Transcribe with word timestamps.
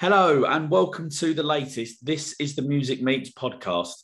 Hello 0.00 0.44
and 0.44 0.70
welcome 0.70 1.10
to 1.10 1.34
the 1.34 1.42
latest. 1.42 2.06
This 2.06 2.36
is 2.38 2.54
the 2.54 2.62
Music 2.62 3.02
Meets 3.02 3.32
podcast. 3.32 3.94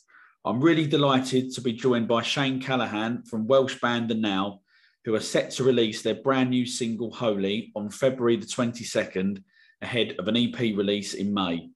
I'm 0.43 0.59
really 0.59 0.85
delighted 0.85 1.53
to 1.53 1.61
be 1.61 1.71
joined 1.71 2.09
by 2.09 2.21
Shane 2.21 2.61
Callahan 2.61 3.23
from 3.23 3.47
Welsh 3.47 3.79
band 3.79 4.09
The 4.09 4.15
Now, 4.15 4.59
who 5.05 5.15
are 5.15 5.21
set 5.21 5.51
to 5.51 5.63
release 5.63 6.01
their 6.01 6.15
brand 6.15 6.49
new 6.49 6.65
single 6.65 7.13
Holy 7.13 7.71
on 7.77 7.89
February 7.89 8.35
the 8.35 8.45
22nd, 8.45 9.41
ahead 9.81 10.17
of 10.19 10.27
an 10.27 10.35
EP 10.35 10.59
release 10.59 11.13
in 11.13 11.33
May. 11.33 11.69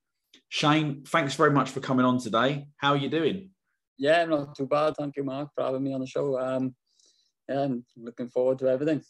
Shane, 0.49 1.05
thanks 1.05 1.35
very 1.35 1.51
much 1.51 1.69
for 1.69 1.79
coming 1.79 2.05
on 2.05 2.19
today. 2.19 2.67
How 2.75 2.89
are 2.89 2.97
you 2.97 3.09
doing? 3.09 3.51
Yeah, 3.97 4.25
not 4.25 4.53
too 4.53 4.67
bad. 4.67 4.95
Thank 4.97 5.15
you, 5.15 5.23
Mark, 5.23 5.47
for 5.55 5.63
having 5.63 5.81
me 5.81 5.93
on 5.93 6.01
the 6.01 6.05
show. 6.05 6.37
Um, 6.37 6.75
yeah, 7.47 7.61
I'm 7.61 7.85
looking 7.95 8.27
forward 8.27 8.59
to 8.59 8.67
everything. 8.67 9.01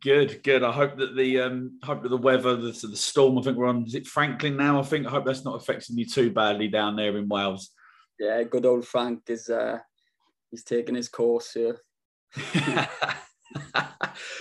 Good, 0.00 0.42
good. 0.42 0.62
I 0.62 0.72
hope 0.72 0.96
that 0.98 1.16
the 1.16 1.40
um, 1.40 1.78
hope 1.82 2.02
that 2.02 2.08
the 2.08 2.16
weather, 2.16 2.56
the, 2.56 2.72
the 2.72 2.96
storm. 2.96 3.38
I 3.38 3.42
think 3.42 3.56
we're 3.56 3.66
on. 3.66 3.84
Is 3.86 3.94
it 3.94 4.06
Franklin 4.06 4.56
now? 4.56 4.80
I 4.80 4.82
think. 4.82 5.06
I 5.06 5.10
hope 5.10 5.24
that's 5.24 5.44
not 5.44 5.56
affecting 5.56 5.96
you 5.98 6.06
too 6.06 6.30
badly 6.30 6.68
down 6.68 6.96
there 6.96 7.16
in 7.16 7.28
Wales. 7.28 7.70
Yeah, 8.18 8.42
good 8.42 8.66
old 8.66 8.86
Frank 8.86 9.22
is. 9.28 9.48
Uh, 9.48 9.78
he's 10.50 10.64
taking 10.64 10.94
his 10.94 11.08
course 11.08 11.52
here. 11.52 11.78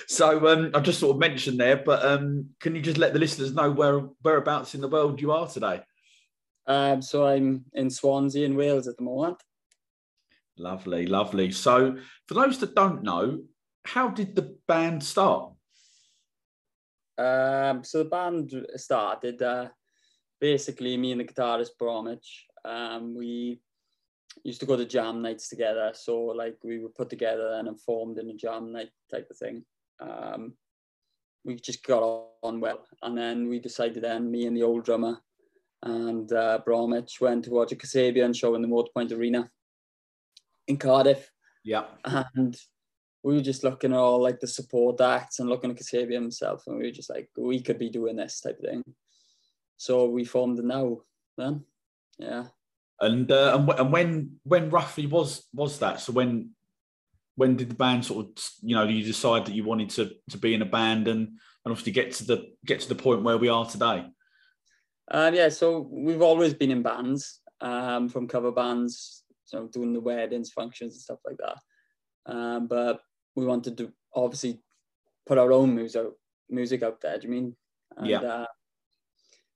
so 0.07 0.47
um, 0.47 0.71
I 0.73 0.79
just 0.79 0.99
sort 0.99 1.15
of 1.15 1.19
mentioned 1.19 1.59
there, 1.59 1.77
but 1.77 2.03
um, 2.05 2.49
can 2.59 2.75
you 2.75 2.81
just 2.81 2.97
let 2.97 3.13
the 3.13 3.19
listeners 3.19 3.53
know 3.53 3.71
where 3.71 3.99
whereabouts 4.23 4.75
in 4.75 4.81
the 4.81 4.87
world 4.87 5.21
you 5.21 5.31
are 5.31 5.47
today? 5.47 5.81
Um, 6.67 7.01
so 7.01 7.25
I'm 7.25 7.65
in 7.73 7.89
Swansea 7.89 8.45
in 8.45 8.55
Wales 8.55 8.87
at 8.87 8.97
the 8.97 9.03
moment. 9.03 9.37
Lovely, 10.57 11.05
lovely. 11.05 11.51
So 11.51 11.97
for 12.27 12.33
those 12.33 12.59
that 12.59 12.75
don't 12.75 13.03
know, 13.03 13.41
how 13.85 14.09
did 14.09 14.35
the 14.35 14.57
band 14.67 15.03
start? 15.03 15.51
Um, 17.17 17.83
so 17.83 17.99
the 17.99 18.09
band 18.09 18.53
started 18.75 19.41
uh, 19.41 19.69
basically 20.41 20.97
me 20.97 21.11
and 21.11 21.21
the 21.21 21.25
guitarist 21.25 21.77
Bromwich. 21.79 22.45
Um, 22.65 23.15
we 23.15 23.61
used 24.43 24.59
to 24.59 24.65
go 24.65 24.75
to 24.75 24.85
jam 24.85 25.21
nights 25.21 25.47
together. 25.47 25.91
So 25.93 26.17
like 26.17 26.57
we 26.63 26.79
were 26.79 26.89
put 26.89 27.09
together 27.09 27.53
and 27.53 27.81
formed 27.81 28.17
in 28.17 28.29
a 28.29 28.33
jam 28.33 28.73
night 28.73 28.89
type 29.09 29.27
of 29.31 29.37
thing. 29.37 29.63
Um, 29.99 30.53
we 31.45 31.55
just 31.55 31.85
got 31.85 32.01
on 32.41 32.59
well, 32.59 32.85
and 33.03 33.15
then 33.17 33.47
we 33.47 33.59
decided 33.59 34.03
then 34.03 34.31
me 34.31 34.47
and 34.47 34.57
the 34.57 34.63
old 34.63 34.83
drummer 34.83 35.21
and 35.85 36.31
uh, 36.33 36.59
Bromwich 36.65 37.21
went 37.21 37.45
to 37.45 37.51
watch 37.51 37.71
a 37.71 37.75
Kasabian 37.75 38.35
show 38.35 38.55
in 38.55 38.61
the 38.61 38.67
Motorpoint 38.67 39.11
Arena 39.11 39.49
in 40.67 40.77
Cardiff. 40.77 41.29
Yeah, 41.63 41.85
and 42.05 42.57
we 43.25 43.33
were 43.33 43.41
just 43.41 43.63
looking 43.63 43.91
at 43.91 43.97
all 43.97 44.21
like 44.21 44.39
the 44.39 44.45
support 44.45 45.01
acts 45.01 45.39
and 45.39 45.49
looking 45.49 45.71
at 45.71 45.77
Kasabian 45.77 46.21
himself, 46.21 46.61
and 46.67 46.77
we 46.77 46.83
were 46.83 46.91
just 46.91 47.09
like, 47.09 47.27
we 47.35 47.59
could 47.59 47.79
be 47.79 47.89
doing 47.89 48.17
this 48.17 48.39
type 48.39 48.59
of 48.59 48.69
thing. 48.69 48.83
So 49.77 50.07
we 50.07 50.23
formed 50.23 50.59
the 50.59 50.61
now 50.61 50.99
then, 51.35 51.65
yeah. 52.19 52.45
And 53.01 53.31
uh, 53.31 53.57
and, 53.57 53.79
and 53.79 53.91
when 53.91 54.39
when 54.43 54.69
roughly 54.69 55.07
was 55.07 55.43
was 55.51 55.79
that? 55.79 56.01
So 56.01 56.13
when 56.13 56.51
when 57.35 57.55
did 57.55 57.69
the 57.71 57.75
band 57.75 58.05
sort 58.05 58.27
of 58.27 58.49
you 58.61 58.75
know 58.75 58.83
you 58.83 59.03
decide 59.03 59.47
that 59.47 59.55
you 59.55 59.63
wanted 59.63 59.89
to 59.91 60.11
to 60.29 60.37
be 60.37 60.53
in 60.53 60.61
a 60.61 60.65
band 60.65 61.07
and 61.07 61.27
and 61.27 61.71
obviously 61.71 61.93
get 61.93 62.11
to 62.13 62.25
the 62.25 62.53
get 62.63 62.81
to 62.81 62.89
the 62.89 62.95
point 62.95 63.23
where 63.23 63.39
we 63.39 63.49
are 63.49 63.65
today? 63.65 64.05
Um, 65.09 65.33
yeah, 65.33 65.49
so 65.49 65.89
we've 65.91 66.21
always 66.21 66.53
been 66.53 66.69
in 66.69 66.83
bands, 66.83 67.41
um, 67.59 68.07
from 68.07 68.27
cover 68.27 68.51
bands, 68.51 69.23
so 69.45 69.67
doing 69.67 69.93
the 69.93 69.99
weddings, 69.99 70.51
functions, 70.51 70.93
and 70.93 71.01
stuff 71.01 71.19
like 71.25 71.37
that. 71.37 71.57
Um, 72.31 72.67
but 72.67 73.01
we 73.35 73.45
wanted 73.45 73.77
to 73.77 73.91
obviously 74.13 74.59
put 75.25 75.37
our 75.37 75.51
own 75.51 75.75
music 75.75 76.05
music 76.49 76.83
out 76.83 77.01
there. 77.01 77.17
Do 77.17 77.27
you 77.27 77.33
mean? 77.33 77.55
And, 77.97 78.07
yeah. 78.07 78.19
Uh, 78.19 78.45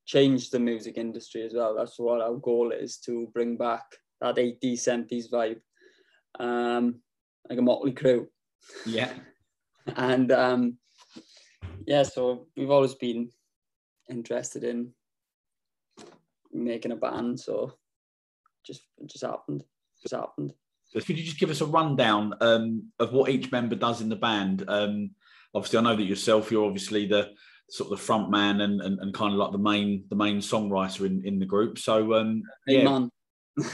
change 0.06 0.50
the 0.50 0.60
music 0.60 0.98
industry 0.98 1.44
as 1.44 1.54
well. 1.54 1.76
That's 1.76 2.00
what 2.00 2.20
our 2.20 2.34
goal 2.34 2.72
is 2.72 2.98
to 3.06 3.28
bring 3.32 3.58
back 3.58 3.84
that 4.22 4.38
80s, 4.38 4.80
70s 4.80 5.30
vibe, 5.32 5.62
um, 6.40 6.96
like 7.48 7.60
a 7.60 7.62
Motley 7.62 7.92
Crue. 7.92 8.26
Yeah. 8.88 9.14
and 9.96 10.32
um, 10.32 10.78
yeah, 11.86 12.02
so 12.04 12.48
we've 12.58 12.72
always 12.72 12.96
been 12.96 13.30
interested 14.10 14.64
in 14.64 14.92
making 16.52 16.92
a 16.92 16.96
band. 16.96 17.40
So 17.40 17.74
just 18.66 18.82
just 19.06 19.24
happened. 19.24 19.64
Just 20.02 20.16
happened. 20.16 20.54
So 20.90 21.00
could 21.00 21.18
you 21.18 21.24
just 21.24 21.40
give 21.40 21.52
us 21.52 21.62
a 21.62 21.66
rundown 21.66 22.34
um, 22.42 22.92
of 23.00 23.14
what 23.14 23.30
each 23.30 23.52
member 23.52 23.76
does 23.76 24.02
in 24.02 24.10
the 24.10 24.16
band? 24.16 24.66
Um, 24.68 25.12
obviously, 25.54 25.80
I 25.80 25.84
know 25.84 25.96
that 25.96 26.04
yourself, 26.04 26.52
you're 26.52 26.66
obviously 26.66 27.06
the 27.06 27.32
sort 27.70 27.92
of 27.92 28.00
the 28.00 28.04
front 28.04 28.32
man 28.32 28.62
and, 28.62 28.82
and, 28.82 29.00
and 29.00 29.14
kind 29.14 29.34
of 29.34 29.38
like 29.38 29.52
the 29.52 29.60
main 29.60 30.06
the 30.10 30.16
main 30.16 30.38
songwriter 30.38 31.06
in, 31.06 31.24
in 31.26 31.38
the 31.38 31.46
group. 31.46 31.78
So 31.78 32.16
um, 32.16 32.42
yeah. 32.66 32.84
man. 32.84 33.12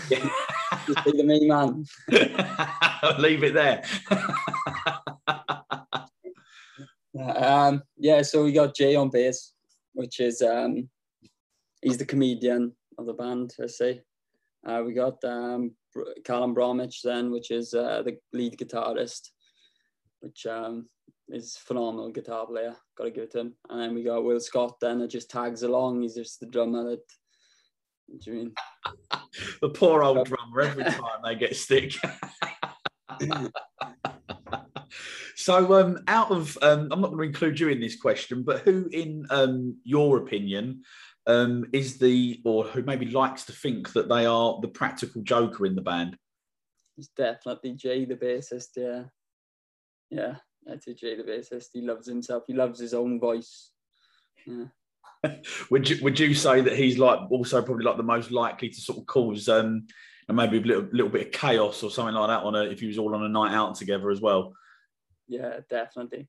Yeah. 0.09 0.27
just 0.87 1.05
be 1.05 1.11
the 1.11 1.23
main 1.23 1.47
man. 1.47 1.85
Leave 3.19 3.43
it 3.43 3.53
there. 3.53 3.83
um, 7.37 7.83
yeah, 7.97 8.21
so 8.21 8.43
we 8.43 8.51
got 8.51 8.75
Jay 8.75 8.95
on 8.95 9.09
bass, 9.09 9.53
which 9.93 10.19
is 10.19 10.41
um, 10.41 10.89
he's 11.81 11.97
the 11.97 12.05
comedian 12.05 12.73
of 12.97 13.05
the 13.05 13.13
band, 13.13 13.53
I 13.61 13.67
say. 13.67 14.01
Uh, 14.65 14.81
we 14.85 14.93
got 14.93 15.23
um, 15.23 15.71
Callum 16.23 16.53
Bromwich 16.53 17.01
then, 17.01 17.31
which 17.31 17.51
is 17.51 17.73
uh, 17.73 18.03
the 18.03 18.17
lead 18.33 18.57
guitarist, 18.57 19.29
which 20.19 20.45
um, 20.45 20.87
is 21.29 21.57
phenomenal 21.57 22.11
guitar 22.11 22.45
player. 22.45 22.75
Got 22.97 23.05
to 23.05 23.11
give 23.11 23.23
it 23.25 23.31
to 23.31 23.39
him. 23.39 23.53
And 23.69 23.79
then 23.79 23.95
we 23.95 24.03
got 24.03 24.23
Will 24.23 24.39
Scott 24.39 24.79
then 24.79 24.99
that 24.99 25.09
just 25.09 25.29
tags 25.29 25.63
along. 25.63 26.01
He's 26.01 26.15
just 26.15 26.39
the 26.39 26.45
drummer 26.45 26.83
that. 26.91 27.01
Do 28.23 28.31
you 28.31 28.37
mean? 28.37 28.53
the 29.61 29.69
poor 29.69 30.03
old 30.03 30.27
drummer. 30.27 30.61
Every 30.61 30.83
time 30.83 31.21
they 31.23 31.35
get 31.35 31.55
stick. 31.55 31.93
so, 35.35 35.73
um, 35.79 35.99
out 36.07 36.31
of 36.31 36.57
um, 36.61 36.89
I'm 36.91 37.01
not 37.01 37.11
going 37.11 37.17
to 37.19 37.27
include 37.27 37.59
you 37.59 37.69
in 37.69 37.79
this 37.79 37.99
question, 37.99 38.43
but 38.43 38.59
who, 38.61 38.87
in 38.91 39.25
um, 39.31 39.77
your 39.83 40.17
opinion, 40.17 40.83
um, 41.27 41.65
is 41.73 41.97
the 41.97 42.41
or 42.45 42.65
who 42.65 42.83
maybe 42.83 43.07
likes 43.07 43.43
to 43.45 43.51
think 43.51 43.93
that 43.93 44.09
they 44.09 44.25
are 44.25 44.59
the 44.61 44.67
practical 44.67 45.21
joker 45.23 45.65
in 45.65 45.75
the 45.75 45.81
band? 45.81 46.17
He's 46.95 47.09
definitely 47.09 47.73
Jay, 47.73 48.05
the 48.05 48.15
bassist. 48.15 48.69
Yeah, 48.75 49.03
yeah, 50.09 50.35
that's 50.65 50.87
a 50.87 50.93
Jay, 50.93 51.15
the 51.15 51.23
bassist. 51.23 51.69
He 51.73 51.81
loves 51.81 52.07
himself. 52.07 52.43
He 52.47 52.53
loves 52.53 52.79
his 52.79 52.93
own 52.93 53.19
voice. 53.19 53.71
Yeah. 54.45 54.65
would 55.71 55.89
you 55.89 55.97
would 56.03 56.19
you 56.19 56.33
say 56.35 56.61
that 56.61 56.77
he's 56.77 56.97
like 56.97 57.19
also 57.31 57.61
probably 57.61 57.85
like 57.85 57.97
the 57.97 58.03
most 58.03 58.31
likely 58.31 58.69
to 58.69 58.79
sort 58.79 58.99
of 58.99 59.05
cause 59.07 59.49
um 59.49 59.87
and 60.27 60.37
maybe 60.37 60.57
a 60.57 60.61
little, 60.61 60.87
little 60.91 61.09
bit 61.09 61.27
of 61.27 61.31
chaos 61.31 61.83
or 61.83 61.91
something 61.91 62.15
like 62.15 62.27
that 62.29 62.43
on 62.43 62.55
a 62.55 62.63
if 62.63 62.79
he 62.79 62.87
was 62.87 62.97
all 62.97 63.13
on 63.15 63.23
a 63.23 63.29
night 63.29 63.53
out 63.53 63.75
together 63.75 64.09
as 64.11 64.21
well? 64.21 64.53
Yeah, 65.27 65.59
definitely. 65.69 66.27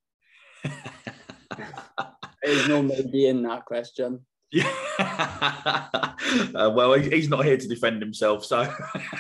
There's 2.43 2.69
no 2.69 2.83
maybe 2.83 3.27
in 3.29 3.43
that 3.43 3.65
question. 3.65 4.25
Yeah. 4.57 4.73
uh, 6.55 6.71
well, 6.75 6.95
he's 6.95 7.29
not 7.29 7.45
here 7.45 7.59
to 7.59 7.69
defend 7.69 8.01
himself, 8.01 8.43
so 8.45 8.73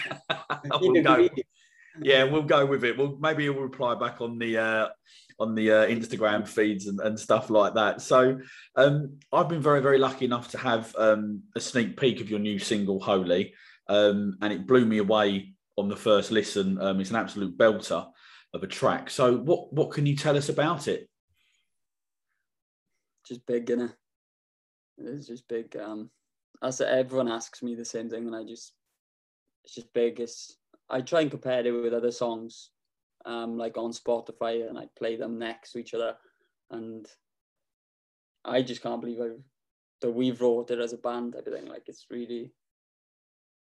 we'll 0.80 1.02
go. 1.02 1.28
Yeah, 2.00 2.24
we'll 2.24 2.42
go 2.42 2.64
with 2.64 2.84
it. 2.84 2.97
Well, 2.97 3.19
maybe 3.20 3.42
he'll 3.44 3.54
reply 3.54 3.94
back 3.96 4.22
on 4.22 4.38
the 4.38 4.56
uh, 4.56 4.88
on 5.38 5.54
the 5.54 5.70
uh, 5.70 5.86
Instagram 5.88 6.48
feeds 6.48 6.86
and, 6.86 6.98
and 7.00 7.20
stuff 7.20 7.50
like 7.50 7.75
that. 7.75 8.00
So, 8.00 8.38
um, 8.76 9.19
I've 9.30 9.50
been 9.50 9.60
very 9.60 9.82
very 9.82 9.98
lucky 9.98 10.25
enough 10.25 10.50
to 10.52 10.58
have 10.58 10.94
um, 10.96 11.42
a 11.54 11.60
sneak 11.60 12.00
peek 12.00 12.22
of 12.22 12.30
your 12.30 12.38
new 12.38 12.58
single, 12.58 12.98
Holy, 12.98 13.52
um, 13.88 14.38
and 14.41 14.54
it 14.54 14.66
blew 14.66 14.86
me 14.86 14.98
away 14.98 15.52
on 15.76 15.91
the 15.91 15.96
first 15.96 16.30
listen. 16.30 16.80
Um, 16.80 16.98
it's 17.00 17.10
an 17.10 17.16
absolute 17.16 17.58
belter 17.58 18.06
of 18.55 18.62
a 18.62 18.66
track. 18.66 19.11
So, 19.11 19.37
what 19.37 19.70
what 19.75 19.90
can 19.90 20.06
you 20.06 20.16
tell 20.16 20.37
us 20.38 20.49
about 20.49 20.88
it? 20.88 21.11
Just 23.28 23.44
big, 23.44 23.66
innit? 23.66 23.93
It's 24.98 25.26
just 25.26 25.48
big. 25.48 25.76
Um, 25.76 26.10
as 26.62 26.81
everyone 26.81 27.28
asks 27.28 27.62
me 27.62 27.75
the 27.75 27.84
same 27.84 28.08
thing, 28.08 28.26
and 28.26 28.37
I 28.37 28.44
just 28.44 28.72
it's 29.64 29.75
just 29.75 29.93
big. 29.93 30.20
It's 30.20 30.56
I 30.88 31.00
try 31.00 31.22
and 31.22 31.31
compare 31.31 31.66
it 31.66 31.70
with 31.70 31.93
other 31.93 32.12
songs, 32.12 32.70
um, 33.25 33.58
like 33.58 33.76
on 33.76 33.93
Spotify, 33.93 34.69
and 34.69 34.78
I 34.78 34.87
play 34.98 35.16
them 35.16 35.38
next 35.38 35.72
to 35.72 35.78
each 35.78 35.94
other, 35.94 36.16
and 36.70 37.06
I 38.44 38.62
just 38.62 38.82
can't 38.82 39.00
believe 39.00 39.20
I've, 39.20 39.43
that 40.00 40.10
we've 40.10 40.40
wrote 40.40 40.70
it 40.70 40.78
as 40.78 40.93
a 40.93 40.99
band. 40.99 41.34
Everything 41.37 41.66
like 41.66 41.84
it's 41.88 42.06
really, 42.10 42.52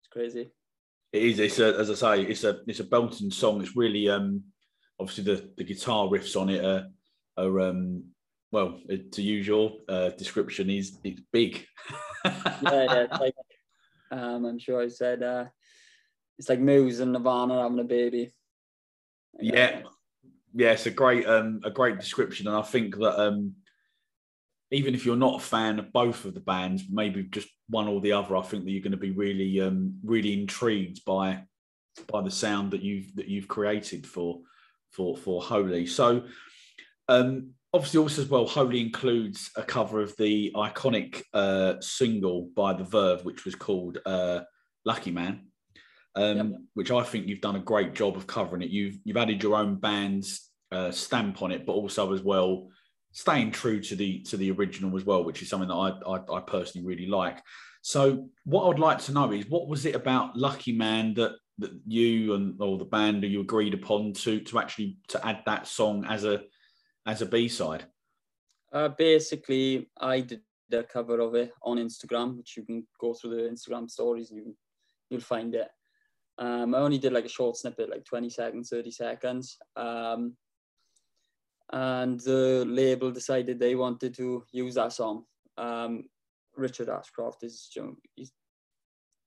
it's 0.01 0.09
crazy. 0.11 0.51
It 1.13 1.23
is. 1.23 1.39
It's 1.39 1.59
a, 1.59 1.77
as 1.79 1.89
I 1.89 1.93
say, 1.93 2.23
it's 2.23 2.43
a 2.43 2.59
it's 2.67 2.81
a 2.81 2.83
belting 2.83 3.31
song. 3.31 3.61
It's 3.61 3.75
really 3.75 4.09
um 4.09 4.43
obviously 4.99 5.23
the 5.23 5.49
the 5.57 5.63
guitar 5.63 6.07
riffs 6.07 6.39
on 6.39 6.49
it 6.49 6.63
are 6.63 6.87
are 7.37 7.59
um 7.61 8.03
well, 8.51 8.79
to 9.11 9.21
use 9.21 9.47
your 9.47 9.73
uh, 9.89 10.09
description, 10.09 10.69
he's 10.69 10.97
it's 11.03 11.21
big. 11.31 11.65
yeah, 12.25 12.31
yeah. 12.63 13.05
It's 13.09 13.19
like, 13.19 13.35
um, 14.11 14.45
I'm 14.45 14.59
sure 14.59 14.81
I 14.81 14.87
said 14.87 15.23
uh, 15.23 15.45
it's 16.37 16.49
like 16.49 16.59
Muse 16.59 16.99
and 16.99 17.13
Nirvana 17.13 17.61
having 17.61 17.79
a 17.79 17.83
baby. 17.83 18.33
Yeah, 19.39 19.81
yeah. 20.53 20.71
It's 20.71 20.85
a 20.85 20.91
great 20.91 21.25
um, 21.27 21.61
a 21.63 21.71
great 21.71 21.99
description, 21.99 22.47
and 22.47 22.55
I 22.55 22.61
think 22.61 22.95
that 22.97 23.21
um, 23.21 23.55
even 24.71 24.95
if 24.95 25.05
you're 25.05 25.15
not 25.15 25.41
a 25.41 25.45
fan 25.45 25.79
of 25.79 25.93
both 25.93 26.25
of 26.25 26.33
the 26.33 26.39
bands, 26.39 26.83
maybe 26.89 27.23
just 27.23 27.47
one 27.69 27.87
or 27.87 28.01
the 28.01 28.11
other, 28.11 28.35
I 28.35 28.41
think 28.41 28.65
that 28.65 28.71
you're 28.71 28.81
going 28.81 28.91
to 28.91 28.97
be 28.97 29.11
really, 29.11 29.61
um, 29.61 29.95
really 30.03 30.33
intrigued 30.33 31.03
by 31.05 31.43
by 32.11 32.21
the 32.21 32.31
sound 32.31 32.71
that 32.71 32.81
you've 32.81 33.15
that 33.15 33.27
you've 33.27 33.47
created 33.47 34.05
for 34.05 34.41
for 34.91 35.15
for 35.15 35.41
Holy. 35.41 35.85
So, 35.85 36.25
um, 37.07 37.51
obviously, 37.75 37.99
also 37.99 38.21
as 38.21 38.29
well, 38.29 38.47
Holy 38.47 38.79
includes 38.79 39.51
a 39.55 39.63
cover 39.63 40.01
of 40.01 40.15
the 40.17 40.51
iconic 40.55 41.21
uh, 41.33 41.75
single 41.81 42.49
by 42.55 42.73
The 42.73 42.85
Verve, 42.85 43.25
which 43.25 43.45
was 43.45 43.53
called 43.53 43.99
uh, 44.05 44.41
"Lucky 44.85 45.11
Man." 45.11 45.47
Um, 46.15 46.37
yep. 46.37 46.47
Which 46.73 46.91
I 46.91 47.03
think 47.03 47.27
you've 47.27 47.41
done 47.41 47.57
a 47.57 47.59
great 47.59 47.93
job 47.93 48.15
of 48.15 48.25
covering 48.25 48.61
it. 48.61 48.69
You've 48.69 48.97
you've 49.03 49.17
added 49.17 49.43
your 49.43 49.55
own 49.55 49.75
band's 49.75 50.49
uh, 50.71 50.91
stamp 50.91 51.41
on 51.41 51.51
it, 51.51 51.65
but 51.65 51.73
also 51.73 52.13
as 52.13 52.21
well 52.21 52.69
staying 53.11 53.51
true 53.51 53.81
to 53.81 53.95
the 53.95 54.21
to 54.21 54.37
the 54.37 54.51
original 54.51 54.95
as 54.97 55.03
well, 55.03 55.23
which 55.23 55.41
is 55.41 55.49
something 55.49 55.69
that 55.69 55.75
I, 55.75 56.15
I, 56.15 56.37
I 56.37 56.41
personally 56.41 56.87
really 56.87 57.07
like. 57.07 57.41
So, 57.81 58.29
what 58.45 58.69
I'd 58.69 58.79
like 58.79 58.99
to 59.03 59.11
know 59.11 59.31
is 59.31 59.47
what 59.47 59.67
was 59.67 59.85
it 59.85 59.95
about 59.95 60.37
Lucky 60.37 60.71
Man 60.71 61.13
that 61.15 61.33
that 61.57 61.71
you 61.85 62.33
and 62.33 62.55
or 62.61 62.77
the 62.77 62.85
band 62.85 63.23
you 63.23 63.41
agreed 63.41 63.73
upon 63.73 64.13
to 64.13 64.39
to 64.39 64.59
actually 64.59 64.97
to 65.09 65.25
add 65.25 65.41
that 65.45 65.67
song 65.67 66.05
as 66.05 66.23
a 66.23 66.41
as 67.05 67.21
a 67.21 67.25
B 67.25 67.47
side? 67.47 67.85
Uh, 68.73 68.89
basically, 68.89 69.87
I 69.99 70.21
did 70.21 70.41
the 70.69 70.83
cover 70.83 71.19
of 71.19 71.35
it 71.35 71.53
on 71.63 71.77
Instagram, 71.77 72.37
which 72.37 72.57
you 72.57 72.63
can 72.63 72.85
go 72.99 73.13
through 73.13 73.35
the 73.35 73.49
Instagram 73.49 73.89
stories 73.89 74.31
and 74.31 74.39
you 74.39 74.55
you'll 75.09 75.21
find 75.21 75.53
it. 75.55 75.69
Um, 76.37 76.75
I 76.75 76.79
only 76.79 76.97
did 76.97 77.13
like 77.13 77.25
a 77.25 77.29
short 77.29 77.55
snippet, 77.55 77.89
like 77.89 78.05
20 78.05 78.29
seconds, 78.29 78.69
30 78.69 78.91
seconds. 78.91 79.57
Um, 79.75 80.35
and 81.71 82.19
the 82.19 82.65
label 82.67 83.11
decided 83.11 83.59
they 83.59 83.75
wanted 83.75 84.15
to 84.15 84.43
use 84.51 84.75
that 84.75 84.93
song. 84.93 85.23
Um, 85.57 86.05
Richard 86.55 86.89
Ashcroft 86.89 87.43
is 87.43 87.69
he's, 88.15 88.31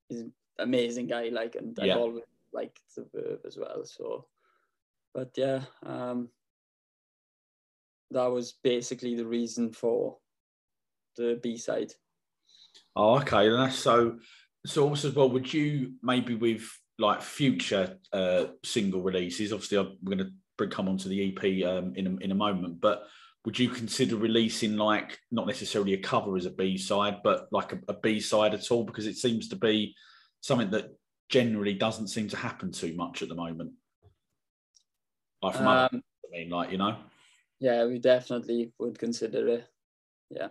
he's 0.09 0.21
an 0.21 0.33
amazing 0.59 1.07
guy, 1.07 1.31
like, 1.33 1.57
and 1.57 1.77
yeah. 1.81 1.95
I've 1.95 2.01
always 2.01 2.25
liked 2.53 2.81
the 2.97 3.07
Verve 3.15 3.41
as 3.47 3.57
well. 3.57 3.85
So, 3.85 4.27
but 5.15 5.31
yeah, 5.37 5.63
um, 5.85 6.29
that 8.11 8.27
was 8.27 8.55
basically 8.63 9.15
the 9.15 9.27
reason 9.27 9.73
for 9.73 10.17
the 11.17 11.39
B 11.43 11.57
side. 11.57 11.93
Oh, 12.97 13.19
okay. 13.19 13.49
And 13.49 13.59
that's 13.59 13.79
so. 13.79 14.19
So 14.67 14.89
also 14.89 15.09
as 15.09 15.15
well, 15.15 15.31
would 15.31 15.53
you 15.53 15.93
maybe 16.03 16.35
with 16.35 16.69
like 16.99 17.23
future 17.23 17.99
uh, 18.13 18.47
single 18.65 19.03
releases? 19.03 19.53
Obviously, 19.53 19.79
I'm 19.79 19.97
going 20.05 20.19
to 20.19 20.31
bring 20.57 20.71
come 20.71 20.89
onto 20.89 21.09
the 21.09 21.29
EP 21.29 21.67
um, 21.67 21.95
in 21.95 22.07
a, 22.07 22.17
in 22.25 22.31
a 22.33 22.35
moment. 22.35 22.81
But 22.81 23.05
would 23.45 23.59
you 23.59 23.69
consider 23.71 24.17
releasing 24.17 24.77
like 24.77 25.19
not 25.31 25.47
necessarily 25.47 25.95
a 25.95 25.99
cover 25.99 26.37
as 26.37 26.45
a 26.45 26.51
B 26.51 26.77
side, 26.77 27.19
but 27.23 27.47
like 27.53 27.73
a, 27.73 27.79
a 27.89 27.95
B 27.95 28.21
side 28.21 28.53
at 28.53 28.71
all? 28.71 28.85
Because 28.85 29.07
it 29.07 29.17
seems 29.17 29.49
to 29.49 29.57
be 29.57 29.95
something 30.41 30.71
that 30.73 30.91
generally 31.29 31.75
doesn't 31.75 32.09
seem 32.09 32.29
to 32.29 32.37
happen 32.37 32.73
too 32.73 32.95
much 32.95 33.23
at 33.23 33.29
the 33.29 33.35
moment. 33.35 33.73
Like 35.41 35.55
from 35.55 35.67
um, 35.67 35.73
other, 35.73 35.89
I 35.93 36.39
mean, 36.39 36.51
like 36.51 36.73
you 36.73 36.79
know. 36.79 36.97
Yeah, 37.61 37.87
we 37.87 37.99
definitely 37.99 38.73
would 38.79 38.99
consider 38.99 39.49
it. 39.49 39.69
Yeah. 40.31 40.49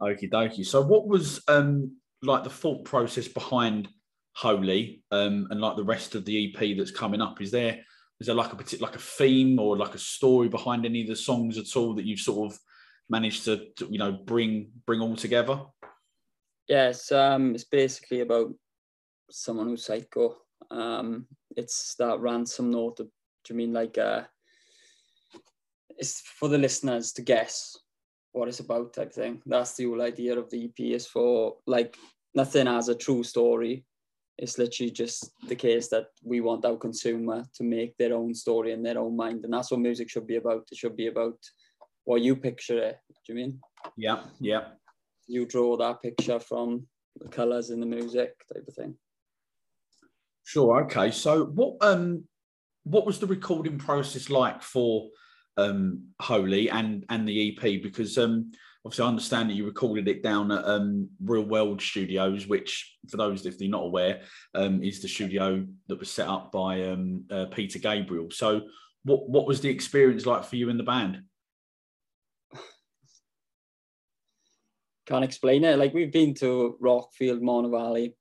Okie 0.00 0.30
dokie. 0.30 0.64
So, 0.64 0.82
what 0.82 1.06
was 1.06 1.42
um 1.48 1.96
like 2.22 2.44
the 2.44 2.50
thought 2.50 2.84
process 2.84 3.28
behind 3.28 3.88
Holy 4.34 5.02
um 5.10 5.46
and 5.50 5.60
like 5.60 5.76
the 5.76 5.84
rest 5.84 6.14
of 6.14 6.24
the 6.24 6.54
EP 6.54 6.76
that's 6.76 6.90
coming 6.90 7.20
up? 7.20 7.40
Is 7.40 7.50
there 7.50 7.78
is 8.20 8.26
there 8.26 8.36
like 8.36 8.52
a 8.52 8.56
particular 8.56 8.88
like 8.88 8.96
a 8.96 9.02
theme 9.02 9.58
or 9.58 9.76
like 9.76 9.94
a 9.94 9.98
story 9.98 10.48
behind 10.48 10.86
any 10.86 11.02
of 11.02 11.08
the 11.08 11.16
songs 11.16 11.58
at 11.58 11.76
all 11.76 11.94
that 11.94 12.06
you've 12.06 12.20
sort 12.20 12.52
of 12.52 12.58
managed 13.08 13.44
to, 13.44 13.68
to 13.76 13.86
you 13.90 13.98
know 13.98 14.12
bring 14.12 14.70
bring 14.86 15.00
all 15.00 15.16
together? 15.16 15.60
Yes, 16.68 17.12
um, 17.12 17.54
it's 17.54 17.64
basically 17.64 18.20
about 18.20 18.52
someone 19.30 19.68
who's 19.68 19.84
psycho. 19.84 20.36
Um, 20.70 21.26
it's 21.56 21.94
that 21.96 22.18
ransom 22.18 22.70
note. 22.70 22.96
do 22.96 23.08
you 23.48 23.54
mean 23.54 23.72
like 23.72 23.98
uh, 23.98 24.22
it's 25.98 26.20
for 26.20 26.48
the 26.48 26.58
listeners 26.58 27.12
to 27.12 27.22
guess 27.22 27.76
what 28.32 28.48
it's 28.48 28.60
about 28.60 28.92
type 28.92 29.12
thing. 29.12 29.42
That's 29.46 29.74
the 29.74 29.84
whole 29.84 30.02
idea 30.02 30.38
of 30.38 30.50
the 30.50 30.64
EP 30.64 30.78
is 30.78 31.06
for 31.06 31.56
like 31.66 31.96
nothing 32.34 32.68
as 32.68 32.88
a 32.88 32.94
true 32.94 33.24
story. 33.24 33.84
It's 34.38 34.58
literally 34.58 34.90
just 34.90 35.30
the 35.48 35.56
case 35.56 35.88
that 35.88 36.08
we 36.22 36.42
want 36.42 36.66
our 36.66 36.76
consumer 36.76 37.44
to 37.54 37.64
make 37.64 37.96
their 37.96 38.14
own 38.14 38.34
story 38.34 38.72
in 38.72 38.82
their 38.82 38.98
own 38.98 39.16
mind. 39.16 39.44
And 39.44 39.54
that's 39.54 39.70
what 39.70 39.80
music 39.80 40.10
should 40.10 40.26
be 40.26 40.36
about. 40.36 40.68
It 40.70 40.76
should 40.76 40.96
be 40.96 41.06
about 41.06 41.38
what 42.04 42.20
you 42.20 42.36
picture 42.36 42.78
it. 42.78 42.98
Do 43.08 43.32
you 43.32 43.34
mean? 43.34 43.60
Yeah 43.96 44.20
yeah. 44.38 44.64
You 45.26 45.46
draw 45.46 45.76
that 45.78 46.02
picture 46.02 46.38
from 46.38 46.86
the 47.18 47.28
colors 47.28 47.70
in 47.70 47.80
the 47.80 47.86
music 47.86 48.34
type 48.52 48.64
of 48.68 48.74
thing. 48.74 48.94
Sure 50.44 50.82
okay. 50.84 51.10
So 51.10 51.46
what 51.46 51.76
um 51.80 52.24
what 52.84 53.06
was 53.06 53.18
the 53.18 53.26
recording 53.26 53.78
process 53.78 54.28
like 54.28 54.62
for 54.62 55.08
um 55.56 56.02
holy 56.20 56.68
and 56.70 57.04
and 57.08 57.26
the 57.26 57.48
ep 57.48 57.82
because 57.82 58.18
um 58.18 58.50
obviously 58.86 59.04
I 59.04 59.08
understand 59.08 59.50
that 59.50 59.54
you 59.54 59.66
recorded 59.66 60.06
it 60.06 60.22
down 60.22 60.52
at 60.52 60.64
um, 60.64 61.08
Real 61.20 61.42
World 61.42 61.82
Studios, 61.82 62.46
which 62.46 62.96
for 63.10 63.16
those 63.16 63.44
if 63.44 63.58
they're 63.58 63.68
not 63.68 63.82
aware, 63.82 64.20
um, 64.54 64.80
is 64.80 65.02
the 65.02 65.08
studio 65.08 65.66
that 65.88 65.98
was 65.98 66.08
set 66.08 66.28
up 66.28 66.52
by 66.52 66.84
um, 66.84 67.24
uh, 67.28 67.46
Peter 67.46 67.80
Gabriel. 67.80 68.30
So, 68.30 68.60
what 69.02 69.28
what 69.28 69.44
was 69.48 69.60
the 69.60 69.70
experience 69.70 70.24
like 70.24 70.44
for 70.44 70.54
you 70.54 70.68
in 70.68 70.76
the 70.76 70.84
band? 70.84 71.22
Can't 75.06 75.24
explain 75.24 75.64
it. 75.64 75.80
Like 75.80 75.92
we've 75.92 76.12
been 76.12 76.34
to 76.34 76.76
Rockfield, 76.80 77.40
Monnow 77.40 77.72
Valley. 77.72 78.14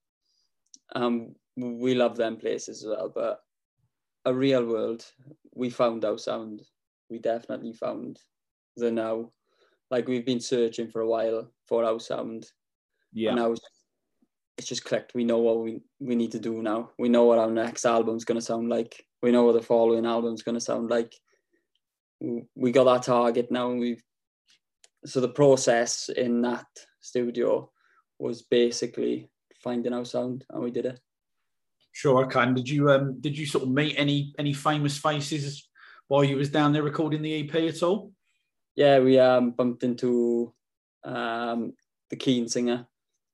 Um, 0.96 1.36
we 1.56 1.94
love 1.94 2.18
them 2.18 2.38
places 2.38 2.84
as 2.84 2.90
well, 2.90 3.12
but 3.14 3.40
a 4.26 4.34
real 4.34 4.66
world, 4.66 5.06
we 5.54 5.70
found 5.70 6.06
our 6.06 6.18
sound. 6.18 6.64
We 7.16 7.20
definitely 7.22 7.72
found 7.72 8.20
the 8.76 8.92
now 8.92 9.32
like 9.90 10.06
we've 10.06 10.26
been 10.26 10.42
searching 10.42 10.90
for 10.90 11.00
a 11.00 11.08
while 11.08 11.50
for 11.66 11.86
our 11.86 11.98
sound. 11.98 12.46
Yeah. 13.14 13.30
And 13.30 13.40
now 13.40 13.52
it's, 13.54 13.62
it's 14.58 14.68
just 14.68 14.84
clicked. 14.84 15.16
We 15.16 15.24
know 15.24 15.38
what 15.38 15.60
we, 15.60 15.80
we 16.02 16.16
need 16.16 16.34
to 16.34 16.40
do 16.40 16.62
now. 16.62 16.90
We 17.00 17.08
know 17.08 17.24
what 17.24 17.38
our 17.38 17.50
next 17.50 17.86
album's 17.86 18.26
going 18.26 18.38
to 18.38 18.46
sound 18.46 18.68
like. 18.68 19.06
We 19.22 19.32
know 19.32 19.44
what 19.44 19.54
the 19.54 19.62
following 19.62 20.06
album's 20.06 20.44
going 20.44 20.56
to 20.56 20.62
sound 20.62 20.90
like. 20.90 21.16
We 22.20 22.74
got 22.74 22.84
that 22.84 23.04
target 23.04 23.50
now. 23.50 23.70
We 23.70 24.02
so 25.06 25.22
the 25.22 25.30
process 25.30 26.10
in 26.10 26.42
that 26.42 26.66
studio 27.00 27.72
was 28.20 28.42
basically 28.42 29.30
finding 29.64 29.94
our 29.94 30.04
sound, 30.04 30.44
and 30.50 30.62
we 30.62 30.72
did 30.72 30.86
it. 30.86 31.00
Sure. 31.94 32.26
Okay. 32.26 32.42
And 32.42 32.58
did 32.58 32.68
you 32.68 32.92
um 32.92 33.22
did 33.22 33.38
you 33.38 33.46
sort 33.46 33.64
of 33.64 33.70
meet 33.70 33.96
any 33.98 34.34
any 34.38 34.52
famous 34.52 34.98
faces 34.98 35.70
while 36.08 36.24
you 36.24 36.38
was 36.38 36.50
down 36.50 36.74
there 36.74 36.84
recording 36.84 37.22
the 37.22 37.42
EP 37.42 37.56
at 37.56 37.84
all? 37.84 38.12
yeah, 38.76 39.00
we 39.00 39.18
um, 39.18 39.52
bumped 39.52 39.84
into 39.84 40.54
um, 41.04 41.74
the 42.10 42.16
Keane 42.16 42.48
singer, 42.48 42.86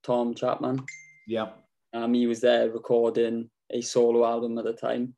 Tom 0.03 0.33
Chapman. 0.35 0.85
Yeah. 1.27 1.49
Um, 1.93 2.13
he 2.13 2.27
was 2.27 2.39
there 2.41 2.69
recording 2.69 3.49
a 3.71 3.81
solo 3.81 4.25
album 4.25 4.57
at 4.57 4.65
the 4.65 4.73
time. 4.73 5.15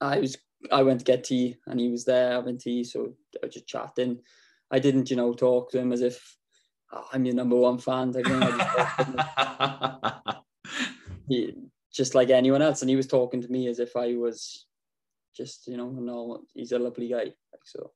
I 0.00 0.20
was 0.20 0.36
I 0.72 0.82
went 0.82 1.00
to 1.00 1.04
get 1.04 1.24
tea 1.24 1.56
and 1.66 1.78
he 1.78 1.90
was 1.90 2.04
there 2.04 2.32
having 2.32 2.58
tea, 2.58 2.84
so 2.84 3.14
I 3.42 3.46
was 3.46 3.54
just 3.54 3.66
chatting. 3.66 4.20
I 4.70 4.78
didn't, 4.78 5.10
you 5.10 5.16
know, 5.16 5.32
talk 5.32 5.70
to 5.72 5.78
him 5.78 5.92
as 5.92 6.00
if 6.00 6.36
oh, 6.92 7.06
I'm 7.12 7.24
your 7.24 7.34
number 7.34 7.56
one 7.56 7.78
fan. 7.78 8.14
I 8.16 8.22
he, 11.28 11.54
just 11.92 12.14
like 12.14 12.30
anyone 12.30 12.62
else, 12.62 12.82
and 12.82 12.90
he 12.90 12.96
was 12.96 13.06
talking 13.06 13.42
to 13.42 13.48
me 13.48 13.68
as 13.68 13.78
if 13.78 13.96
I 13.96 14.14
was 14.14 14.66
just, 15.36 15.66
you 15.66 15.76
know, 15.76 15.90
no, 15.90 16.42
he's 16.54 16.72
a 16.72 16.78
lovely 16.78 17.08
guy. 17.08 17.32
So. 17.64 17.92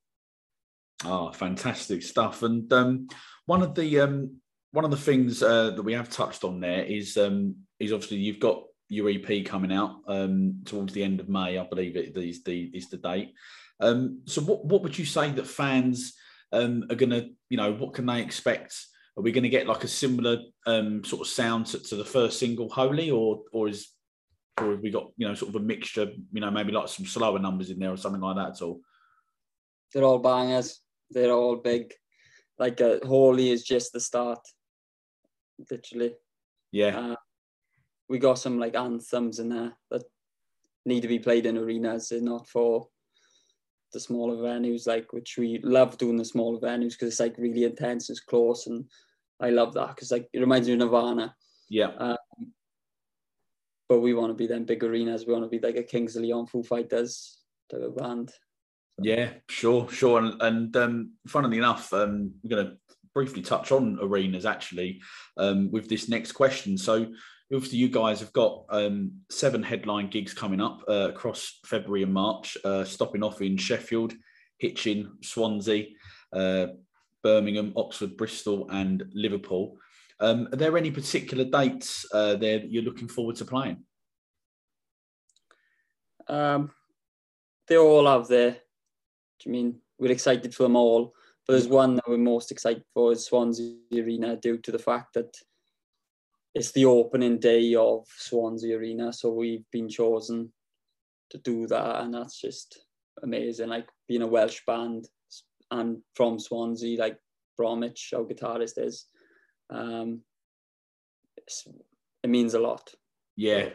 Oh, 1.04 1.32
fantastic 1.32 2.02
stuff! 2.02 2.42
And 2.42 2.70
um, 2.72 3.08
one 3.46 3.62
of 3.62 3.74
the 3.74 4.00
um, 4.00 4.36
one 4.72 4.84
of 4.84 4.90
the 4.90 4.96
things 4.96 5.42
uh, 5.42 5.70
that 5.70 5.82
we 5.82 5.94
have 5.94 6.10
touched 6.10 6.44
on 6.44 6.60
there 6.60 6.84
is 6.84 7.16
um, 7.16 7.56
is 7.78 7.92
obviously 7.92 8.18
you've 8.18 8.40
got 8.40 8.64
your 8.88 9.08
EP 9.08 9.44
coming 9.46 9.72
out 9.72 9.96
um, 10.08 10.60
towards 10.64 10.92
the 10.92 11.02
end 11.02 11.20
of 11.20 11.28
May, 11.28 11.56
I 11.56 11.64
believe 11.64 11.96
it 11.96 12.16
is 12.16 12.42
the 12.42 12.70
is 12.74 12.90
the 12.90 12.98
date. 12.98 13.34
Um, 13.80 14.22
so, 14.26 14.42
what 14.42 14.64
what 14.64 14.82
would 14.82 14.98
you 14.98 15.06
say 15.06 15.30
that 15.30 15.46
fans 15.46 16.14
um, 16.52 16.84
are 16.90 16.96
going 16.96 17.10
to, 17.10 17.30
you 17.48 17.56
know, 17.56 17.72
what 17.72 17.94
can 17.94 18.04
they 18.04 18.20
expect? 18.20 18.74
Are 19.16 19.22
we 19.22 19.32
going 19.32 19.44
to 19.44 19.48
get 19.48 19.66
like 19.66 19.84
a 19.84 19.88
similar 19.88 20.38
sort 20.66 21.20
of 21.20 21.26
sound 21.26 21.66
to, 21.66 21.78
to 21.78 21.96
the 21.96 22.04
first 22.04 22.38
single, 22.38 22.68
Holy, 22.68 23.10
or 23.10 23.40
or 23.52 23.68
is 23.68 23.88
or 24.62 24.72
have 24.72 24.80
we 24.80 24.90
got 24.90 25.10
you 25.16 25.26
know 25.26 25.34
sort 25.34 25.54
of 25.54 25.60
a 25.60 25.64
mixture, 25.64 26.10
you 26.32 26.40
know, 26.40 26.50
maybe 26.50 26.72
like 26.72 26.88
some 26.88 27.06
slower 27.06 27.38
numbers 27.38 27.70
in 27.70 27.78
there 27.78 27.92
or 27.92 27.96
something 27.96 28.20
like 28.20 28.36
that 28.36 28.56
at 28.56 28.62
all? 28.62 28.80
They're 29.92 30.04
all 30.04 30.18
bangers 30.18 30.80
they're 31.10 31.32
all 31.32 31.56
big. 31.56 31.92
Like 32.58 32.80
uh, 32.80 32.98
Holy 33.04 33.50
is 33.50 33.64
just 33.64 33.92
the 33.92 34.00
start, 34.00 34.40
literally. 35.70 36.14
Yeah. 36.72 36.98
Uh, 36.98 37.16
we 38.08 38.18
got 38.18 38.38
some 38.38 38.58
like 38.58 38.76
anthems 38.76 39.38
in 39.38 39.48
there 39.48 39.72
that 39.90 40.02
need 40.84 41.02
to 41.02 41.08
be 41.08 41.18
played 41.18 41.46
in 41.46 41.58
arenas. 41.58 42.08
They're 42.08 42.20
not 42.20 42.48
for 42.48 42.88
the 43.92 44.00
smaller 44.00 44.36
venues, 44.36 44.86
like 44.86 45.12
which 45.12 45.36
we 45.36 45.60
love 45.62 45.98
doing 45.98 46.16
the 46.16 46.24
smaller 46.24 46.60
venues 46.60 46.92
because 46.92 47.08
it's 47.08 47.20
like 47.20 47.36
really 47.38 47.64
intense, 47.64 48.10
it's 48.10 48.20
close, 48.20 48.66
and 48.66 48.84
I 49.40 49.50
love 49.50 49.74
that 49.74 49.88
because 49.88 50.10
like 50.12 50.28
it 50.32 50.40
reminds 50.40 50.68
me 50.68 50.74
of 50.74 50.80
Nirvana. 50.80 51.34
Yeah. 51.68 51.90
Um, 51.98 52.16
but 53.90 53.98
we 53.98 54.14
want 54.14 54.30
to 54.30 54.34
be 54.34 54.46
them 54.46 54.64
big 54.64 54.84
arenas. 54.84 55.26
We 55.26 55.32
want 55.32 55.44
to 55.44 55.50
be 55.50 55.58
like 55.58 55.76
a 55.76 55.82
Kings 55.82 56.14
of 56.14 56.22
Leon, 56.22 56.46
Foo 56.46 56.62
Fighters 56.62 57.38
type 57.68 57.82
of 57.82 57.96
band. 57.96 58.32
Yeah, 59.02 59.30
sure, 59.48 59.90
sure. 59.90 60.20
And, 60.20 60.40
and 60.40 60.76
um, 60.76 61.12
funnily 61.26 61.58
enough, 61.58 61.92
um, 61.92 62.32
I'm 62.44 62.48
going 62.48 62.66
to 62.66 62.76
briefly 63.14 63.42
touch 63.42 63.72
on 63.72 63.98
arenas 64.00 64.46
actually 64.46 65.02
um, 65.36 65.72
with 65.72 65.88
this 65.88 66.08
next 66.08 66.32
question. 66.32 66.78
So, 66.78 67.08
obviously, 67.52 67.78
you 67.78 67.88
guys 67.88 68.20
have 68.20 68.32
got 68.32 68.64
um, 68.70 69.10
seven 69.28 69.60
headline 69.60 70.08
gigs 70.08 70.34
coming 70.34 70.60
up 70.60 70.84
uh, 70.88 71.08
across 71.08 71.58
February 71.66 72.04
and 72.04 72.14
March, 72.14 72.56
uh, 72.64 72.84
stopping 72.84 73.24
off 73.24 73.42
in 73.42 73.56
Sheffield, 73.56 74.14
Hitchin, 74.58 75.16
Swansea, 75.20 75.86
uh, 76.32 76.68
Birmingham, 77.24 77.72
Oxford, 77.74 78.16
Bristol, 78.16 78.68
and 78.70 79.02
Liverpool. 79.14 79.78
Um, 80.20 80.48
are 80.52 80.56
there 80.56 80.76
any 80.76 80.90
particular 80.90 81.44
dates 81.44 82.04
uh, 82.12 82.36
there 82.36 82.58
that 82.58 82.70
you're 82.70 82.82
looking 82.82 83.08
forward 83.08 83.36
to 83.36 83.44
playing? 83.44 83.84
Um, 86.28 86.70
they 87.66 87.78
all 87.78 88.06
have 88.06 88.28
their. 88.28 88.58
I 89.46 89.48
mean, 89.48 89.80
we're 89.98 90.12
excited 90.12 90.54
for 90.54 90.64
them 90.64 90.76
all, 90.76 91.14
but 91.46 91.54
there's 91.54 91.68
one 91.68 91.96
that 91.96 92.08
we're 92.08 92.18
most 92.18 92.52
excited 92.52 92.84
for 92.92 93.12
is 93.12 93.24
Swansea 93.24 93.76
Arena 93.94 94.36
due 94.36 94.58
to 94.58 94.70
the 94.70 94.78
fact 94.78 95.14
that 95.14 95.34
it's 96.54 96.72
the 96.72 96.84
opening 96.84 97.38
day 97.38 97.74
of 97.74 98.06
Swansea 98.18 98.76
Arena, 98.76 99.12
so 99.12 99.30
we've 99.30 99.64
been 99.72 99.88
chosen 99.88 100.52
to 101.30 101.38
do 101.38 101.66
that, 101.68 102.02
and 102.02 102.12
that's 102.12 102.40
just 102.40 102.80
amazing. 103.22 103.68
Like 103.68 103.88
being 104.08 104.22
a 104.22 104.26
Welsh 104.26 104.60
band 104.66 105.08
and 105.70 105.98
from 106.14 106.38
Swansea, 106.38 106.98
like 106.98 107.18
Bromwich, 107.56 108.12
our 108.14 108.24
guitarist 108.24 108.76
is 108.76 109.06
um, 109.70 110.22
it 112.22 112.30
means 112.30 112.54
a 112.54 112.58
lot. 112.58 112.92
Yeah, 113.36 113.70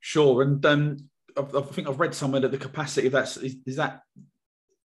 sure. 0.00 0.42
And 0.42 0.64
um, 0.66 0.96
I, 1.36 1.40
I, 1.40 1.62
think 1.62 1.88
I've 1.88 2.00
read 2.00 2.14
somewhere 2.14 2.40
that 2.42 2.50
the 2.50 2.58
capacity 2.58 3.06
of 3.06 3.12
that's 3.12 3.36
is, 3.36 3.56
is 3.66 3.76
that 3.76 4.02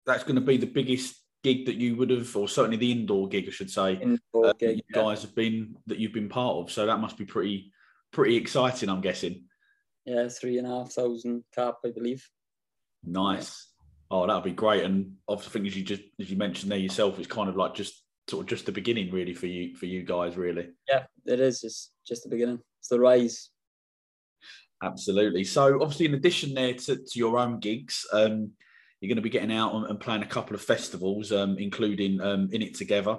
that's 0.06 0.24
going 0.24 0.36
to 0.36 0.42
be 0.42 0.58
the 0.58 0.66
biggest 0.66 1.16
gig 1.44 1.66
that 1.68 1.76
you 1.76 1.96
would 1.96 2.10
have, 2.10 2.36
or 2.36 2.48
certainly 2.48 2.78
the 2.78 2.92
indoor 2.92 3.28
gig, 3.28 3.46
I 3.48 3.52
should 3.52 3.70
say, 3.70 3.94
indoor 3.94 4.48
uh, 4.48 4.54
gig, 4.54 4.78
you 4.78 4.84
yeah. 4.94 5.02
guys 5.04 5.22
have 5.22 5.36
been 5.36 5.76
that 5.88 6.00
you've 6.00 6.14
been 6.14 6.30
part 6.30 6.58
of. 6.58 6.72
So 6.72 6.86
that 6.86 7.00
must 7.00 7.18
be 7.18 7.26
pretty 7.26 7.72
pretty 8.12 8.36
exciting, 8.36 8.90
I'm 8.90 9.02
guessing. 9.02 9.44
Yeah, 10.06 10.28
three 10.28 10.58
and 10.58 10.68
a 10.68 10.70
half 10.70 10.92
thousand 10.92 11.44
cap, 11.54 11.76
I 11.86 11.92
believe. 11.92 12.28
Nice. 13.04 13.68
Oh, 14.10 14.26
that'd 14.28 14.44
be 14.44 14.52
great. 14.52 14.84
And 14.84 15.16
obviously, 15.28 15.52
think 15.52 15.68
as 15.68 15.78
you 15.78 15.84
just 15.84 16.04
as 16.20 16.30
you 16.30 16.38
mentioned 16.38 16.72
there 16.72 16.80
yourself, 16.80 17.20
it's 17.20 17.28
kind 17.28 17.50
of 17.50 17.56
like 17.56 17.76
just 17.76 18.05
sort 18.28 18.44
of 18.44 18.48
just 18.48 18.66
the 18.66 18.72
beginning 18.72 19.12
really 19.12 19.34
for 19.34 19.48
you 19.48 19.76
for 19.76 19.86
you 19.86 20.04
guys 20.04 20.38
really. 20.38 20.70
Yeah 20.90 21.04
it 21.26 21.40
is 21.40 21.64
it's 21.64 21.92
just 22.08 22.24
the 22.24 22.30
beginning. 22.30 22.60
It's 22.80 22.90
the 22.90 23.00
rise. 23.00 23.50
Absolutely. 24.84 25.44
So 25.44 25.82
obviously 25.82 26.06
in 26.08 26.14
addition 26.14 26.54
there 26.54 26.74
to, 26.74 26.98
to 26.98 27.20
your 27.20 27.38
own 27.38 27.60
gigs 27.60 28.06
um, 28.14 28.52
you're 29.00 29.10
going 29.10 29.18
to 29.18 29.22
be 29.22 29.30
getting 29.30 29.52
out 29.52 29.74
and, 29.90 30.00
playing 30.00 30.24
a 30.24 30.28
couple 30.28 30.56
of 30.56 30.62
festivals 30.62 31.32
um, 31.32 31.58
including 31.58 32.22
um, 32.22 32.50
in 32.52 32.62
it 32.62 32.76
together 32.76 33.18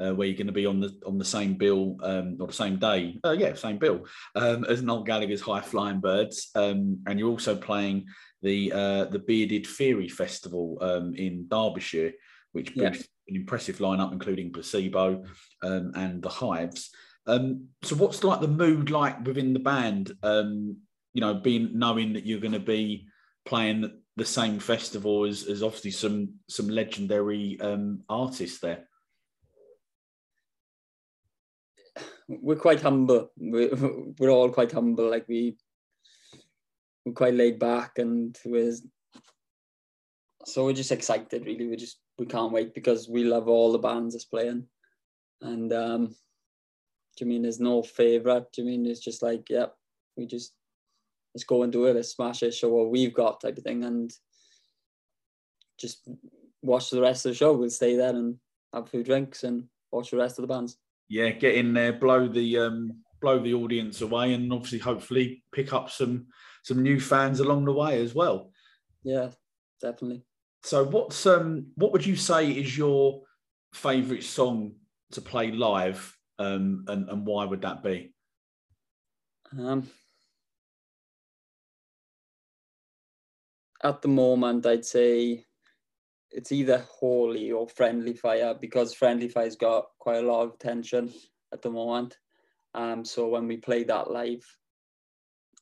uh, 0.00 0.12
where 0.12 0.26
you're 0.26 0.36
going 0.36 0.46
to 0.46 0.52
be 0.52 0.66
on 0.66 0.80
the 0.80 0.92
on 1.06 1.18
the 1.18 1.24
same 1.24 1.54
bill 1.54 1.96
um, 2.02 2.36
or 2.40 2.48
the 2.48 2.52
same 2.52 2.78
day 2.78 3.18
uh, 3.24 3.30
yeah 3.30 3.54
same 3.54 3.78
bill 3.78 4.04
um, 4.34 4.64
as 4.64 4.82
Noel 4.82 5.04
Gallagher's 5.04 5.40
High 5.40 5.60
Flying 5.60 6.00
Birds 6.00 6.50
um, 6.56 6.98
and 7.06 7.18
you're 7.18 7.30
also 7.30 7.54
playing 7.54 8.06
the 8.42 8.72
uh, 8.72 9.04
the 9.04 9.20
Bearded 9.20 9.66
Theory 9.66 10.08
Festival 10.08 10.78
um, 10.80 11.14
in 11.14 11.46
Derbyshire 11.48 12.12
which 12.52 12.72
yeah 12.74 12.94
an 13.28 13.36
impressive 13.36 13.78
lineup, 13.78 14.12
including 14.12 14.52
Placebo 14.52 15.24
um, 15.62 15.92
and 15.94 16.22
the 16.22 16.28
Hives. 16.28 16.90
Um, 17.26 17.68
so, 17.82 17.96
what's 17.96 18.22
like 18.22 18.40
the 18.40 18.48
mood 18.48 18.90
like 18.90 19.24
within 19.24 19.52
the 19.52 19.60
band? 19.60 20.12
Um, 20.22 20.78
you 21.12 21.20
know, 21.20 21.34
being 21.34 21.78
knowing 21.78 22.12
that 22.14 22.26
you're 22.26 22.40
going 22.40 22.52
to 22.52 22.60
be 22.60 23.06
playing 23.44 23.90
the 24.16 24.24
same 24.24 24.58
festival 24.58 25.24
as, 25.24 25.44
as 25.44 25.62
obviously 25.62 25.90
some 25.90 26.34
some 26.48 26.68
legendary 26.68 27.58
um, 27.60 28.02
artists 28.08 28.60
there. 28.60 28.88
We're 32.28 32.56
quite 32.56 32.80
humble. 32.80 33.30
We're, 33.36 33.74
we're 34.18 34.30
all 34.30 34.50
quite 34.50 34.72
humble. 34.72 35.10
Like 35.10 35.26
we, 35.28 35.56
we're 37.04 37.12
quite 37.12 37.34
laid 37.34 37.58
back, 37.58 37.98
and 37.98 38.36
we're 38.44 38.74
so 40.46 40.64
we're 40.64 40.72
just 40.72 40.92
excited. 40.92 41.44
Really, 41.44 41.66
we're 41.66 41.76
just 41.76 41.98
we 42.18 42.26
can't 42.26 42.52
wait 42.52 42.74
because 42.74 43.08
we 43.08 43.24
love 43.24 43.48
all 43.48 43.72
the 43.72 43.78
bands 43.78 44.14
that's 44.14 44.24
playing. 44.24 44.66
And 45.40 45.72
um, 45.72 46.06
do 47.16 47.24
you 47.24 47.26
mean 47.26 47.42
there's 47.42 47.60
no 47.60 47.82
favourite? 47.82 48.52
Do 48.52 48.62
you 48.62 48.68
mean 48.68 48.86
it's 48.86 49.00
just 49.00 49.22
like, 49.22 49.48
yeah, 49.50 49.66
we 50.16 50.26
just 50.26 50.54
let's 51.34 51.44
go 51.44 51.62
and 51.62 51.72
do 51.72 51.86
it, 51.86 51.96
let's 51.96 52.10
smash 52.10 52.42
it, 52.42 52.54
show 52.54 52.68
what 52.68 52.90
we've 52.90 53.14
got 53.14 53.40
type 53.40 53.58
of 53.58 53.64
thing, 53.64 53.84
and 53.84 54.12
just 55.78 56.08
watch 56.62 56.90
the 56.90 57.00
rest 57.00 57.26
of 57.26 57.32
the 57.32 57.36
show. 57.36 57.52
We'll 57.52 57.70
stay 57.70 57.96
there 57.96 58.10
and 58.10 58.36
have 58.72 58.84
a 58.84 58.88
few 58.88 59.02
drinks 59.02 59.44
and 59.44 59.64
watch 59.90 60.10
the 60.10 60.16
rest 60.16 60.38
of 60.38 60.42
the 60.42 60.54
bands. 60.54 60.78
Yeah, 61.08 61.30
get 61.30 61.56
in 61.56 61.74
there, 61.74 61.92
blow 61.92 62.28
the 62.28 62.58
um, 62.58 62.92
blow 63.20 63.38
the 63.38 63.54
audience 63.54 64.00
away, 64.00 64.32
and 64.34 64.52
obviously, 64.52 64.78
hopefully, 64.78 65.42
pick 65.52 65.72
up 65.72 65.90
some 65.90 66.26
some 66.62 66.82
new 66.82 66.98
fans 66.98 67.40
along 67.40 67.64
the 67.64 67.72
way 67.72 68.00
as 68.00 68.14
well. 68.14 68.50
Yeah, 69.02 69.30
definitely. 69.82 70.24
So 70.64 70.82
what's 70.82 71.26
um 71.26 71.66
what 71.74 71.92
would 71.92 72.06
you 72.06 72.16
say 72.16 72.50
is 72.50 72.76
your 72.76 73.20
favourite 73.74 74.24
song 74.24 74.76
to 75.10 75.20
play 75.20 75.52
live, 75.52 76.16
um, 76.38 76.86
and 76.88 77.10
and 77.10 77.26
why 77.26 77.44
would 77.44 77.60
that 77.60 77.82
be? 77.82 78.14
Um, 79.58 79.86
at 83.82 84.00
the 84.00 84.08
moment, 84.08 84.64
I'd 84.64 84.86
say 84.86 85.44
it's 86.30 86.50
either 86.50 86.78
Holy 86.78 87.52
or 87.52 87.68
Friendly 87.68 88.14
Fire 88.14 88.54
because 88.58 88.94
Friendly 88.94 89.28
Fire's 89.28 89.56
got 89.56 89.88
quite 89.98 90.24
a 90.24 90.26
lot 90.26 90.44
of 90.44 90.54
attention 90.54 91.12
at 91.52 91.60
the 91.60 91.70
moment. 91.70 92.16
Um, 92.72 93.04
so 93.04 93.28
when 93.28 93.46
we 93.46 93.58
play 93.58 93.84
that 93.84 94.10
live, 94.10 94.44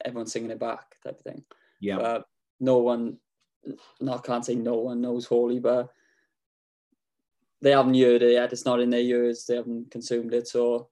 everyone's 0.04 0.32
singing 0.32 0.52
it 0.52 0.60
back 0.60 0.94
type 1.04 1.18
of 1.18 1.24
thing. 1.24 1.44
Yeah. 1.80 1.96
But 1.96 2.24
no 2.60 2.78
one 2.78 3.18
I 3.66 4.18
can't 4.18 4.44
say 4.44 4.54
no 4.54 4.74
one 4.74 5.00
knows 5.00 5.26
Holy, 5.26 5.60
but 5.60 5.90
they 7.60 7.70
haven't 7.70 7.94
heard 7.94 8.22
it 8.22 8.32
yet. 8.32 8.52
It's 8.52 8.64
not 8.64 8.80
in 8.80 8.90
their 8.90 9.00
ears. 9.00 9.44
They 9.46 9.56
haven't 9.56 9.90
consumed 9.90 10.34
it. 10.34 10.48
So 10.48 10.88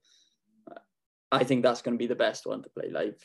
I 1.33 1.45
think 1.45 1.63
that's 1.63 1.83
going 1.83 1.97
to 1.97 1.99
be 1.99 2.07
the 2.07 2.15
best 2.15 2.47
one 2.47 2.63
to 2.63 2.71
play 2.71 2.91
live. 2.91 3.17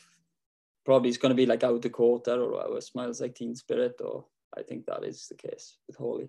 Probably 0.84 1.08
it's 1.08 1.18
going 1.18 1.30
to 1.30 1.36
be 1.36 1.46
like 1.46 1.64
Out 1.64 1.82
the 1.82 1.90
Quarter 1.90 2.42
or 2.42 2.52
whatever, 2.52 2.80
Smells 2.80 3.20
Like 3.20 3.34
Teen 3.34 3.54
Spirit, 3.54 4.00
or 4.00 4.26
I 4.56 4.62
think 4.62 4.86
that 4.86 5.04
is 5.04 5.26
the 5.28 5.34
case 5.34 5.78
with 5.86 5.96
Holy. 5.96 6.28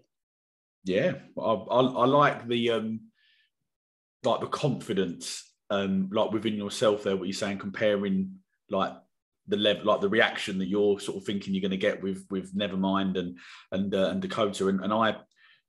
Yeah, 0.83 1.13
I, 1.37 1.41
I, 1.41 1.81
I 1.81 2.05
like 2.05 2.47
the 2.47 2.71
um, 2.71 2.99
like 4.23 4.41
the 4.41 4.47
confidence 4.47 5.43
um, 5.69 6.09
like 6.11 6.31
within 6.31 6.55
yourself 6.55 7.03
there. 7.03 7.15
What 7.15 7.27
you're 7.27 7.33
saying, 7.33 7.59
comparing 7.59 8.39
like 8.69 8.93
the 9.47 9.57
level, 9.57 9.85
like 9.85 10.01
the 10.01 10.09
reaction 10.09 10.57
that 10.59 10.67
you're 10.67 10.99
sort 10.99 11.17
of 11.17 11.23
thinking 11.23 11.53
you're 11.53 11.61
going 11.61 11.71
to 11.71 11.77
get 11.77 12.01
with 12.01 12.25
with 12.29 12.55
Nevermind 12.55 13.17
and 13.17 13.37
and 13.71 13.93
uh, 13.93 14.09
and 14.09 14.21
Dakota. 14.21 14.67
And, 14.67 14.81
and 14.83 14.93
I 14.93 15.17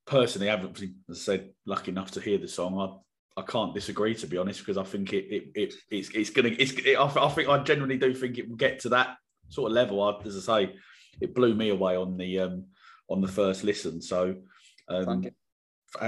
personally 0.07 0.49
haven't, 0.49 0.81
as 0.81 0.89
I 1.11 1.15
said, 1.15 1.51
lucky 1.67 1.91
enough 1.91 2.11
to 2.13 2.21
hear 2.21 2.39
the 2.39 2.49
song. 2.49 2.79
I 2.79 3.41
I 3.41 3.45
can't 3.45 3.75
disagree 3.75 4.15
to 4.17 4.27
be 4.27 4.37
honest 4.37 4.61
because 4.61 4.77
I 4.77 4.85
think 4.85 5.13
it 5.13 5.27
it, 5.31 5.45
it 5.55 5.75
it's 5.91 6.11
it's 6.11 6.31
gonna 6.31 6.51
it's 6.59 6.73
it, 6.73 6.97
I, 6.97 7.05
I 7.05 7.29
think 7.29 7.49
I 7.49 7.63
generally 7.63 7.99
do 7.99 8.13
think 8.13 8.39
it 8.39 8.49
will 8.49 8.57
get 8.57 8.81
to 8.81 8.89
that 8.91 9.17
sort 9.49 9.71
of 9.71 9.75
level. 9.75 10.03
I, 10.03 10.21
as 10.27 10.49
I 10.49 10.65
say, 10.65 10.77
it 11.21 11.35
blew 11.35 11.55
me 11.55 11.71
away 11.71 11.97
on 11.97 12.17
the 12.17 12.41
um 12.41 12.65
on 13.09 13.21
the 13.21 13.29
first 13.29 13.65
listen. 13.65 14.03
So 14.03 14.37
um, 14.89 15.25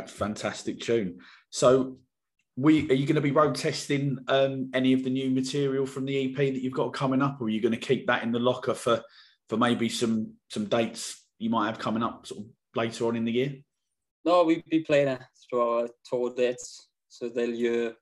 fantastic 0.06 0.80
tune. 0.80 1.20
So 1.50 1.98
we 2.56 2.88
are 2.90 2.94
you 2.94 3.06
going 3.06 3.14
to 3.14 3.20
be 3.20 3.30
road 3.30 3.54
testing 3.54 4.18
um, 4.28 4.70
any 4.74 4.92
of 4.92 5.04
the 5.04 5.10
new 5.10 5.30
material 5.30 5.86
from 5.86 6.04
the 6.04 6.26
EP 6.26 6.36
that 6.36 6.62
you've 6.62 6.72
got 6.72 6.92
coming 6.92 7.22
up, 7.22 7.40
or 7.40 7.44
are 7.44 7.50
you 7.50 7.60
going 7.60 7.72
to 7.72 7.78
keep 7.78 8.06
that 8.06 8.22
in 8.22 8.32
the 8.32 8.38
locker 8.38 8.74
for 8.74 9.02
for 9.48 9.56
maybe 9.56 9.88
some 9.88 10.34
some 10.48 10.66
dates 10.66 11.26
you 11.38 11.50
might 11.50 11.66
have 11.66 11.78
coming 11.78 12.02
up 12.02 12.26
sort 12.26 12.40
of 12.40 12.46
later 12.74 13.06
on 13.06 13.16
in 13.16 13.24
the 13.24 13.32
year? 13.32 13.54
No, 14.24 14.44
we'll 14.44 14.60
be 14.68 14.80
playing 14.80 15.08
it 15.08 15.22
through 15.48 15.60
our 15.60 15.88
tour 16.04 16.34
dates, 16.34 16.88
so 17.08 17.28
they'll 17.28 17.52
hear 17.52 17.94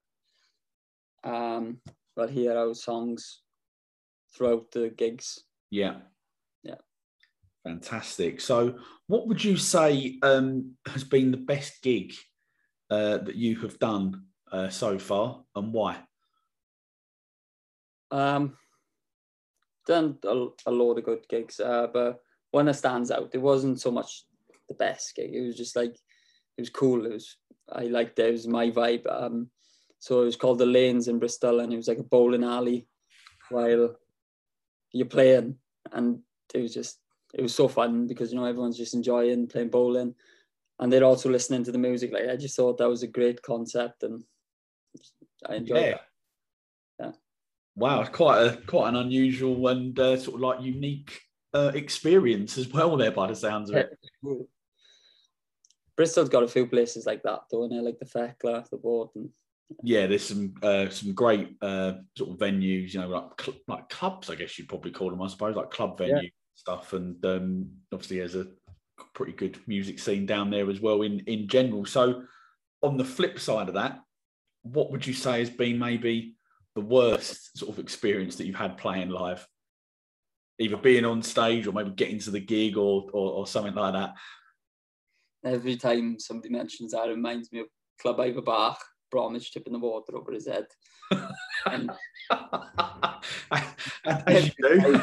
um, 1.24 1.80
well 2.16 2.28
hear 2.28 2.56
our 2.56 2.74
songs 2.74 3.42
throughout 4.34 4.70
the 4.72 4.90
gigs. 4.90 5.40
Yeah. 5.70 5.96
Yeah. 6.62 6.76
Fantastic. 7.64 8.40
So, 8.40 8.78
what 9.06 9.28
would 9.28 9.42
you 9.42 9.56
say 9.56 10.18
um, 10.22 10.72
has 10.86 11.04
been 11.04 11.30
the 11.30 11.36
best 11.36 11.82
gig 11.82 12.14
uh, 12.90 13.18
that 13.18 13.36
you 13.36 13.60
have 13.60 13.78
done 13.78 14.24
uh, 14.52 14.68
so 14.68 14.98
far, 14.98 15.42
and 15.54 15.72
why? 15.72 15.98
Um, 18.10 18.56
done 19.86 20.18
a, 20.24 20.46
a 20.66 20.70
lot 20.70 20.98
of 20.98 21.04
good 21.04 21.26
gigs, 21.28 21.60
uh, 21.60 21.88
but 21.92 22.22
one 22.50 22.66
that 22.66 22.74
stands 22.74 23.10
out. 23.10 23.30
It 23.32 23.38
wasn't 23.38 23.80
so 23.80 23.90
much 23.90 24.24
the 24.68 24.74
best 24.74 25.14
gig. 25.14 25.34
It 25.34 25.46
was 25.46 25.56
just 25.56 25.76
like 25.76 25.94
it 25.94 26.60
was 26.60 26.70
cool. 26.70 27.06
It 27.06 27.12
was 27.12 27.36
I 27.72 27.84
liked 27.84 28.18
it. 28.18 28.28
It 28.28 28.32
was 28.32 28.46
my 28.46 28.70
vibe. 28.70 29.06
Um, 29.10 29.50
so 29.98 30.22
it 30.22 30.26
was 30.26 30.36
called 30.36 30.58
the 30.58 30.66
Lanes 30.66 31.08
in 31.08 31.18
Bristol, 31.18 31.60
and 31.60 31.72
it 31.72 31.76
was 31.76 31.88
like 31.88 31.98
a 31.98 32.04
bowling 32.04 32.44
alley 32.44 32.86
while 33.50 33.96
you're 34.92 35.06
playing, 35.06 35.56
and 35.92 36.20
it 36.54 36.60
was 36.60 36.72
just 36.72 37.00
it 37.34 37.42
was 37.42 37.54
so 37.54 37.68
fun 37.68 38.06
because 38.06 38.32
you 38.32 38.38
know 38.38 38.46
everyone's 38.46 38.78
just 38.78 38.94
enjoying 38.94 39.48
playing 39.48 39.70
bowling, 39.70 40.14
and 40.78 40.92
they're 40.92 41.04
also 41.04 41.28
listening 41.28 41.64
to 41.64 41.72
the 41.72 41.78
music. 41.78 42.12
Like 42.12 42.28
I 42.28 42.36
just 42.36 42.56
thought 42.56 42.78
that 42.78 42.88
was 42.88 43.02
a 43.02 43.08
great 43.08 43.42
concept, 43.42 44.02
and 44.02 44.22
I 45.46 45.56
enjoyed 45.56 45.80
yeah. 45.80 45.98
Yeah. 46.98 47.12
Wow, 47.76 48.04
quite 48.04 48.42
a 48.42 48.56
quite 48.66 48.88
an 48.88 48.96
unusual 48.96 49.68
and 49.68 49.98
uh, 49.98 50.16
sort 50.16 50.36
of 50.36 50.40
like 50.40 50.62
unique 50.62 51.20
uh, 51.54 51.72
experience 51.74 52.58
as 52.58 52.68
well 52.68 52.96
there 52.96 53.12
by 53.12 53.28
the 53.28 53.36
sounds 53.36 53.70
of 53.70 53.76
it. 53.76 53.98
Bristol's 55.96 56.28
got 56.28 56.44
a 56.44 56.48
few 56.48 56.66
places 56.66 57.06
like 57.06 57.22
that, 57.24 57.40
don't 57.50 57.72
it? 57.72 57.82
Like 57.82 57.98
the 57.98 58.04
Thekla, 58.04 58.68
the 58.70 58.76
Borden. 58.76 59.30
Yeah, 59.82 60.06
there's 60.06 60.26
some 60.26 60.54
uh, 60.62 60.88
some 60.88 61.12
great 61.12 61.56
uh, 61.60 61.94
sort 62.16 62.30
of 62.30 62.38
venues, 62.38 62.94
you 62.94 63.00
know, 63.00 63.08
like 63.08 63.40
cl- 63.40 63.58
like 63.66 63.88
clubs, 63.88 64.30
I 64.30 64.34
guess 64.34 64.58
you'd 64.58 64.68
probably 64.68 64.92
call 64.92 65.10
them, 65.10 65.20
I 65.20 65.26
suppose, 65.26 65.56
like 65.56 65.70
club 65.70 65.98
venue 65.98 66.22
yeah. 66.22 66.28
stuff, 66.54 66.92
and 66.92 67.22
um, 67.26 67.70
obviously 67.92 68.18
there's 68.18 68.36
a 68.36 68.46
pretty 69.12 69.32
good 69.32 69.58
music 69.66 69.98
scene 69.98 70.24
down 70.24 70.50
there 70.50 70.70
as 70.70 70.80
well 70.80 71.02
in 71.02 71.20
in 71.20 71.48
general. 71.48 71.84
So, 71.84 72.22
on 72.82 72.96
the 72.96 73.04
flip 73.04 73.38
side 73.38 73.68
of 73.68 73.74
that, 73.74 74.00
what 74.72 74.90
would 74.90 75.06
you 75.06 75.14
say 75.14 75.40
has 75.40 75.50
been 75.50 75.78
maybe 75.78 76.34
the 76.74 76.80
worst 76.80 77.58
sort 77.58 77.72
of 77.72 77.78
experience 77.78 78.36
that 78.36 78.46
you've 78.46 78.56
had 78.56 78.78
playing 78.78 79.10
live? 79.10 79.46
either 80.58 80.76
being 80.76 81.04
on 81.04 81.22
stage 81.22 81.66
or 81.66 81.72
maybe 81.72 81.90
getting 81.90 82.18
to 82.18 82.30
the 82.30 82.40
gig 82.40 82.76
or, 82.76 83.08
or, 83.12 83.32
or 83.32 83.46
something 83.46 83.74
like 83.74 83.92
that. 83.92 84.14
Every 85.44 85.76
time 85.76 86.18
somebody 86.18 86.50
mentions 86.50 86.92
that, 86.92 87.06
it 87.06 87.10
reminds 87.10 87.52
me 87.52 87.60
of 87.60 87.66
Club 88.00 88.18
Ifor 88.18 88.44
Bach, 88.44 88.78
Bromwich 89.10 89.52
tipping 89.52 89.72
the 89.72 89.78
water 89.78 90.16
over 90.16 90.32
his 90.32 90.48
head. 90.48 90.66
and, 91.66 91.90
As 94.04 94.46
you 94.46 94.52
do. 94.60 95.00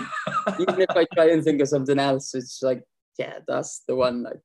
Even 0.60 0.82
if 0.82 0.90
I 0.90 1.06
try 1.14 1.32
and 1.32 1.44
think 1.44 1.62
of 1.62 1.70
something 1.70 1.98
else, 1.98 2.36
it's 2.36 2.62
like, 2.62 2.84
yeah, 3.18 3.40
that's 3.48 3.84
the 3.88 3.96
one. 3.96 4.24
Like, 4.24 4.42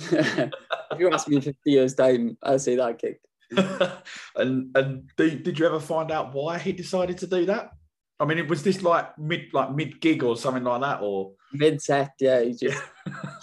if 0.00 0.98
you 0.98 1.10
ask 1.10 1.28
me 1.28 1.36
in 1.36 1.42
50 1.42 1.58
years' 1.70 1.94
time, 1.94 2.36
I'll 2.42 2.58
say 2.58 2.74
that 2.76 2.98
gig. 2.98 3.16
and 4.36 4.76
and 4.76 5.10
did, 5.16 5.42
did 5.42 5.58
you 5.58 5.66
ever 5.66 5.80
find 5.80 6.10
out 6.10 6.32
why 6.32 6.58
he 6.58 6.72
decided 6.72 7.18
to 7.18 7.26
do 7.26 7.44
that? 7.46 7.70
I 8.18 8.26
mean, 8.26 8.46
was 8.48 8.62
this 8.62 8.82
like 8.82 9.18
mid 9.18 9.52
like 9.52 9.74
mid 9.74 10.00
gig 10.00 10.22
or 10.22 10.36
something 10.36 10.64
like 10.64 10.82
that, 10.82 11.00
or 11.00 11.32
mid 11.52 11.80
set? 11.80 12.12
Yeah, 12.20 12.42
he 12.42 12.52
just 12.52 12.82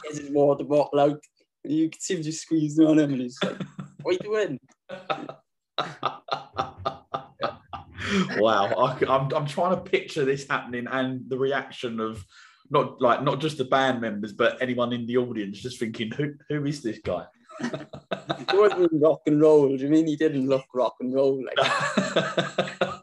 gets 0.04 0.20
his 0.20 0.30
water 0.30 0.64
bottle 0.64 1.00
out. 1.00 1.20
You 1.64 1.90
can 1.90 2.00
see 2.00 2.16
him 2.16 2.24
just 2.24 2.42
squeezing 2.42 2.86
on 2.86 3.00
him, 3.00 3.14
and 3.14 3.22
he's 3.22 3.40
like, 3.44 3.58
"What 4.04 4.12
are 4.12 4.14
you 4.14 4.20
doing?" 4.20 4.60
wow, 8.40 8.68
I, 8.68 8.98
I'm 9.10 9.34
I'm 9.34 9.48
trying 9.48 9.76
to 9.76 9.82
picture 9.82 10.26
this 10.26 10.48
happening 10.48 10.88
and 10.90 11.28
the 11.28 11.38
reaction 11.38 12.00
of 12.00 12.24
not 12.70 13.02
like 13.02 13.24
not 13.24 13.42
just 13.42 13.58
the 13.58 13.66
band 13.66 14.02
members, 14.02 14.34
but 14.34 14.62
anyone 14.62 14.94
in 14.94 15.08
the 15.08 15.18
audience 15.18 15.60
just 15.60 15.80
thinking, 15.80 16.12
"Who 16.12 16.34
who 16.50 16.66
is 16.66 16.82
this 16.82 17.00
guy?" 17.00 17.26
It 17.60 18.54
wasn't 18.54 18.92
rock 18.94 19.22
and 19.26 19.42
roll. 19.42 19.76
Do 19.76 19.84
you 19.84 19.90
mean 19.90 20.08
he 20.08 20.16
didn't 20.16 20.48
look 20.48 20.66
rock 20.74 20.96
and 21.00 21.14
roll 21.14 21.44
like? 21.58 23.02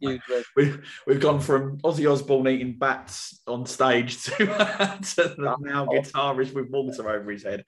we've, 0.56 1.02
we've 1.06 1.20
gone 1.20 1.40
from 1.40 1.78
Ozzy 1.78 2.10
Osbourne 2.10 2.48
eating 2.48 2.78
bats 2.78 3.40
on 3.46 3.66
stage 3.66 4.22
to, 4.24 4.36
to 4.36 5.34
the 5.36 5.56
now 5.60 5.86
guitarist 5.86 6.54
with 6.54 6.70
water 6.70 7.08
over 7.08 7.30
his 7.30 7.42
head. 7.42 7.64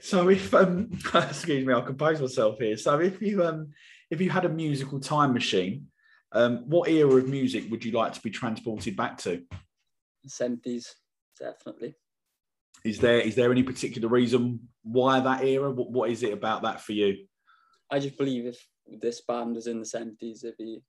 so 0.00 0.28
if 0.28 0.54
um 0.54 0.90
excuse 1.14 1.66
me, 1.66 1.72
I'll 1.72 1.82
compose 1.82 2.20
myself 2.20 2.58
here. 2.58 2.76
So 2.76 3.00
if 3.00 3.20
you 3.20 3.44
um 3.44 3.72
if 4.10 4.20
you 4.20 4.30
had 4.30 4.44
a 4.44 4.48
musical 4.48 5.00
time 5.00 5.32
machine, 5.32 5.88
um, 6.32 6.64
what 6.66 6.88
era 6.88 7.14
of 7.14 7.28
music 7.28 7.70
would 7.70 7.84
you 7.84 7.92
like 7.92 8.12
to 8.12 8.20
be 8.20 8.30
transported 8.30 8.96
back 8.96 9.18
to? 9.18 9.42
Seventies, 10.26 10.94
definitely. 11.38 11.94
Is 12.84 12.98
there 12.98 13.18
is 13.18 13.34
there 13.34 13.50
any 13.50 13.62
particular 13.62 14.08
reason 14.08 14.68
why 14.82 15.20
that 15.20 15.44
era? 15.44 15.70
What, 15.70 15.90
what 15.90 16.10
is 16.10 16.22
it 16.22 16.32
about 16.32 16.62
that 16.62 16.80
for 16.80 16.92
you? 16.92 17.26
I 17.90 17.98
just 17.98 18.18
believe 18.18 18.46
if 18.46 18.66
this 18.86 19.22
band 19.22 19.54
was 19.54 19.66
in 19.66 19.80
the 19.80 19.86
seventies, 19.86 20.44
it'd 20.44 20.56
be 20.58 20.80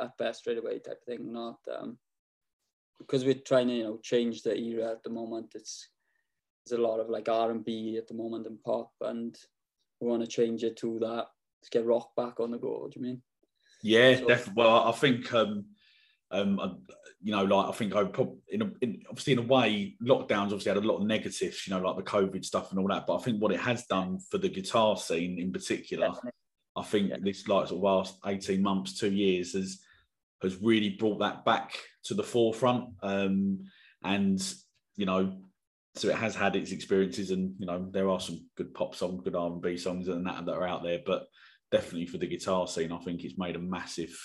at 0.00 0.16
best 0.16 0.40
straight 0.40 0.58
away 0.58 0.78
type 0.78 0.98
of 1.00 1.04
thing. 1.06 1.32
Not 1.32 1.58
um, 1.76 1.98
because 2.98 3.24
we're 3.24 3.34
trying 3.34 3.68
to 3.68 3.74
you 3.74 3.82
know 3.84 3.98
change 4.02 4.42
the 4.42 4.56
era 4.56 4.90
at 4.92 5.02
the 5.02 5.10
moment. 5.10 5.52
It's 5.54 5.88
there's 6.66 6.78
a 6.78 6.82
lot 6.82 7.00
of 7.00 7.08
like 7.08 7.28
R 7.28 7.50
and 7.50 7.64
B 7.64 7.96
at 7.96 8.06
the 8.06 8.14
moment 8.14 8.46
and 8.46 8.62
pop, 8.62 8.90
and 9.00 9.36
we 10.00 10.08
want 10.08 10.22
to 10.22 10.28
change 10.28 10.62
it 10.64 10.76
to 10.78 10.98
that 11.00 11.26
to 11.64 11.70
get 11.70 11.86
rock 11.86 12.10
back 12.16 12.40
on 12.40 12.50
the 12.50 12.58
go. 12.58 12.88
Do 12.88 13.00
you 13.00 13.06
mean? 13.06 13.22
Yeah, 13.82 14.16
so, 14.16 14.26
definitely. 14.28 14.62
Well, 14.62 14.88
I 14.88 14.92
think 14.92 15.32
um, 15.34 15.64
um, 16.32 16.80
you 17.22 17.30
know, 17.30 17.44
like 17.44 17.68
I 17.68 17.72
think 17.72 17.94
I 17.94 18.04
probably, 18.04 18.38
in, 18.48 18.62
a, 18.62 18.70
in 18.80 19.02
obviously 19.08 19.34
in 19.34 19.38
a 19.38 19.42
way, 19.42 19.96
lockdowns 20.02 20.46
obviously 20.46 20.70
had 20.70 20.82
a 20.82 20.86
lot 20.86 20.96
of 20.96 21.06
negatives, 21.06 21.66
you 21.66 21.74
know, 21.74 21.80
like 21.80 21.96
the 21.96 22.10
COVID 22.10 22.44
stuff 22.44 22.70
and 22.70 22.80
all 22.80 22.88
that. 22.88 23.06
But 23.06 23.16
I 23.16 23.22
think 23.22 23.40
what 23.40 23.52
it 23.52 23.60
has 23.60 23.86
done 23.86 24.18
for 24.30 24.38
the 24.38 24.48
guitar 24.48 24.96
scene 24.96 25.38
in 25.38 25.52
particular, 25.52 26.08
Definitely. 26.08 26.30
I 26.74 26.82
think 26.82 27.10
yeah. 27.10 27.16
this 27.20 27.46
like 27.46 27.68
sort 27.68 27.78
of 27.78 27.82
last 27.82 28.18
eighteen 28.26 28.62
months, 28.62 28.98
two 28.98 29.12
years 29.12 29.52
has 29.52 29.80
has 30.42 30.56
really 30.60 30.90
brought 30.90 31.20
that 31.20 31.44
back 31.44 31.78
to 32.04 32.14
the 32.14 32.24
forefront. 32.24 32.86
Um, 33.02 33.66
and 34.02 34.42
you 34.96 35.06
know, 35.06 35.38
so 35.94 36.08
it 36.08 36.16
has 36.16 36.34
had 36.34 36.56
its 36.56 36.72
experiences, 36.72 37.30
and 37.30 37.54
you 37.58 37.66
know, 37.66 37.86
there 37.90 38.08
are 38.08 38.20
some 38.20 38.46
good 38.56 38.74
pop 38.74 38.94
songs, 38.94 39.22
good 39.22 39.36
R 39.36 39.46
and 39.46 39.62
B 39.62 39.76
songs, 39.76 40.08
and 40.08 40.26
that 40.26 40.46
that 40.46 40.54
are 40.54 40.66
out 40.66 40.82
there. 40.82 41.00
But 41.04 41.26
definitely 41.70 42.06
for 42.06 42.18
the 42.18 42.26
guitar 42.26 42.66
scene, 42.66 42.90
I 42.90 42.98
think 42.98 43.22
it's 43.22 43.38
made 43.38 43.56
a 43.56 43.60
massive, 43.60 44.16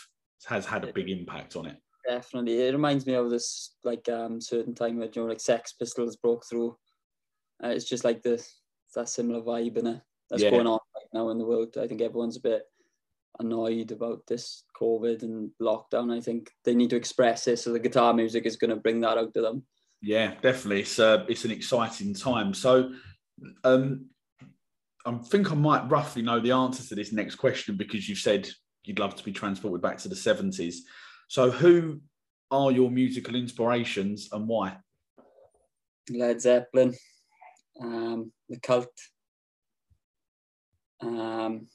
has 0.48 0.66
had 0.66 0.84
a 0.84 0.94
big 0.94 1.10
impact 1.10 1.56
on 1.56 1.68
it. 1.68 1.78
Definitely, 2.08 2.62
it 2.62 2.72
reminds 2.72 3.06
me 3.06 3.14
of 3.16 3.30
this 3.30 3.76
like 3.84 4.08
um 4.08 4.40
certain 4.40 4.74
time 4.74 4.98
where 4.98 5.10
you 5.12 5.22
know 5.22 5.28
like 5.28 5.42
Sex 5.42 5.74
Pistols 5.74 6.16
broke 6.16 6.46
through. 6.50 6.78
Uh, 7.64 7.70
it's 7.70 7.86
just 7.86 8.04
like 8.06 8.22
this 8.22 8.62
that 8.96 9.10
similar 9.10 9.42
vibe 9.42 9.78
in 9.78 9.88
it 9.88 10.02
that's 10.30 10.44
yeah. 10.44 10.50
going 10.50 10.68
on 10.68 10.80
right 10.96 11.08
now 11.14 11.30
in 11.30 11.38
the 11.38 11.46
world. 11.46 11.78
I 11.78 11.88
think 11.88 12.02
everyone's 12.02 12.38
a 12.38 12.42
bit 12.42 12.64
annoyed 13.40 13.92
about 13.92 14.26
this 14.28 14.64
COVID 14.80 15.24
and 15.24 15.52
lockdown. 15.62 16.16
I 16.16 16.22
think 16.22 16.52
they 16.64 16.76
need 16.76 16.90
to 16.92 16.96
express 16.96 17.48
it, 17.48 17.58
so 17.60 17.72
the 17.72 17.80
guitar 17.80 18.14
music 18.14 18.46
is 18.46 18.58
going 18.58 18.70
to 18.70 18.78
bring 18.78 19.02
that 19.02 19.18
out 19.18 19.34
to 19.34 19.42
them. 19.42 19.64
Yeah, 20.02 20.36
definitely. 20.42 20.82
It's 20.82 21.00
uh, 21.00 21.26
it's 21.28 21.46
an 21.46 21.52
exciting 21.52 22.14
time. 22.14 22.54
So, 22.54 22.92
um, 23.64 24.08
I 25.06 25.18
think 25.18 25.52
I 25.52 25.56
might 25.56 25.90
roughly 25.90 26.22
know 26.22 26.40
the 26.40 26.52
answer 26.52 26.84
to 26.88 26.96
this 26.96 27.12
next 27.12 27.36
question 27.36 27.78
because 27.78 28.08
you 28.08 28.16
said 28.16 28.48
you'd 28.84 29.00
love 29.00 29.16
to 29.16 29.24
be 29.24 29.32
transported 29.32 29.82
back 29.82 29.98
to 30.00 30.10
the 30.10 30.16
seventies. 30.16 30.86
So, 31.28 31.52
who 31.52 32.02
are 32.52 32.72
your 32.72 32.90
musical 32.90 33.36
inspirations 33.36 34.30
and 34.32 34.48
why? 34.48 34.78
Led 36.10 36.42
Zeppelin, 36.42 36.96
um, 37.82 38.32
The 38.48 38.60
Cult, 38.60 38.88
um, 41.02 41.68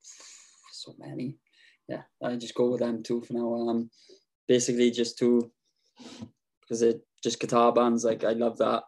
so 0.00 0.94
many. 0.98 1.36
Yeah, 1.88 2.02
I 2.22 2.36
just 2.36 2.54
go 2.54 2.70
with 2.70 2.80
them 2.80 3.02
too 3.02 3.22
for 3.22 3.32
now. 3.32 3.54
Um, 3.68 3.90
basically, 4.46 4.90
just 4.90 5.18
two 5.18 5.50
because 6.60 6.82
it 6.82 7.00
just 7.22 7.40
guitar 7.40 7.72
bands. 7.72 8.04
Like 8.04 8.24
I 8.24 8.32
love 8.32 8.58
that 8.58 8.84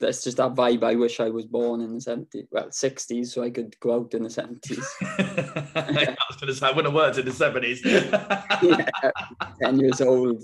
that's 0.00 0.24
just 0.24 0.36
that 0.38 0.54
vibe. 0.54 0.82
I 0.82 0.94
wish 0.94 1.20
I 1.20 1.28
was 1.28 1.46
born 1.46 1.80
in 1.80 1.94
the 1.94 2.00
70s, 2.00 2.46
well, 2.50 2.68
60s, 2.68 3.26
so 3.26 3.42
I 3.42 3.50
could 3.50 3.78
go 3.80 3.94
out 3.94 4.14
in 4.14 4.22
the 4.22 4.28
70s. 4.28 4.84
I 5.76 6.16
was 6.28 6.40
to 6.40 6.54
say, 6.54 6.66
I 6.66 6.70
wouldn't 6.70 6.86
have 6.86 6.94
worked 6.94 7.18
in 7.18 7.26
the 7.26 7.30
70s. 7.30 7.80
yeah, 8.62 9.10
10 9.62 9.80
years 9.80 10.00
old. 10.00 10.42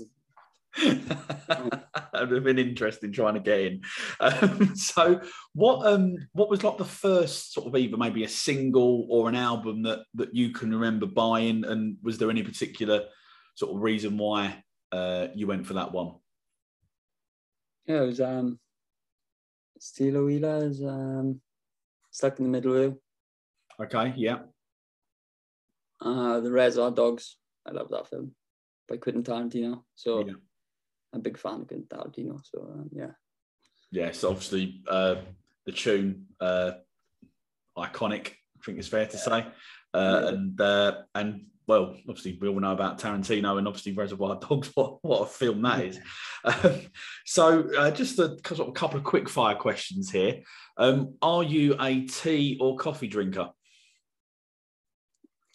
that 0.77 1.81
would 2.13 2.31
have 2.31 2.43
been 2.43 2.59
interesting 2.59 3.11
trying 3.11 3.33
to 3.33 3.41
get 3.41 3.59
in. 3.59 3.81
Um, 4.21 4.73
so, 4.75 5.19
what 5.53 5.85
um, 5.85 6.15
what 6.31 6.49
was 6.49 6.63
like 6.63 6.77
the 6.77 6.85
first 6.85 7.53
sort 7.53 7.67
of 7.67 7.75
either 7.75 7.97
maybe 7.97 8.23
a 8.23 8.29
single 8.29 9.05
or 9.09 9.27
an 9.27 9.35
album 9.35 9.83
that 9.83 10.05
that 10.13 10.33
you 10.33 10.51
can 10.51 10.71
remember 10.71 11.07
buying, 11.07 11.65
and 11.65 11.97
was 12.01 12.17
there 12.17 12.29
any 12.29 12.41
particular 12.41 13.03
sort 13.55 13.75
of 13.75 13.81
reason 13.81 14.17
why 14.17 14.63
uh, 14.93 15.27
you 15.35 15.45
went 15.45 15.67
for 15.67 15.73
that 15.73 15.91
one? 15.91 16.13
Yeah, 17.85 18.03
it 18.03 18.07
was 18.07 18.21
um, 18.21 18.57
Stealers 19.81 20.23
Wheel 20.23 20.45
is 20.61 20.83
um, 20.83 21.41
stuck 22.11 22.37
in 22.37 22.45
the 22.45 22.51
middle 22.51 22.77
of 22.77 22.97
Okay, 23.81 24.13
yeah. 24.15 24.41
Uh, 25.99 26.39
the 26.39 26.51
are 26.79 26.91
Dogs. 26.91 27.37
I 27.65 27.71
love 27.71 27.89
that 27.89 28.07
film 28.07 28.35
by 28.87 28.97
Quentin 28.97 29.23
Tarantino. 29.23 29.81
So 29.95 30.19
yeah. 30.19 30.33
I'm 31.11 31.19
a 31.19 31.23
big 31.23 31.35
fan 31.35 31.61
of 31.61 31.67
Quentin 31.67 31.87
Tarantino. 31.89 32.39
So 32.43 32.61
um, 32.61 32.89
yeah. 32.91 33.13
Yes, 33.91 34.23
obviously 34.23 34.83
uh, 34.87 35.15
the 35.65 35.71
tune 35.71 36.27
uh, 36.39 36.73
iconic. 37.75 38.27
I 38.27 38.63
think 38.63 38.77
it's 38.77 38.87
fair 38.87 39.07
to 39.07 39.17
say. 39.17 39.47
Uh, 39.95 40.21
and 40.27 40.61
uh, 40.61 40.91
and 41.15 41.45
well, 41.71 41.95
obviously 42.09 42.37
we 42.41 42.49
all 42.49 42.59
know 42.59 42.73
about 42.73 42.99
Tarantino 42.99 43.57
and 43.57 43.65
obviously 43.65 43.93
Reservoir 43.93 44.37
Dogs. 44.41 44.69
What 44.75 44.97
what 45.03 45.21
a 45.21 45.25
film 45.25 45.61
that 45.61 45.85
is! 45.85 45.99
Um, 46.43 46.81
so 47.25 47.69
uh, 47.77 47.91
just 47.91 48.19
a, 48.19 48.37
sort 48.45 48.59
of 48.59 48.67
a 48.67 48.71
couple 48.73 48.97
of 48.97 49.05
quick 49.05 49.29
fire 49.29 49.55
questions 49.55 50.11
here. 50.11 50.41
Um, 50.75 51.15
are 51.21 51.43
you 51.43 51.77
a 51.79 52.05
tea 52.07 52.57
or 52.59 52.75
coffee 52.75 53.07
drinker? 53.07 53.51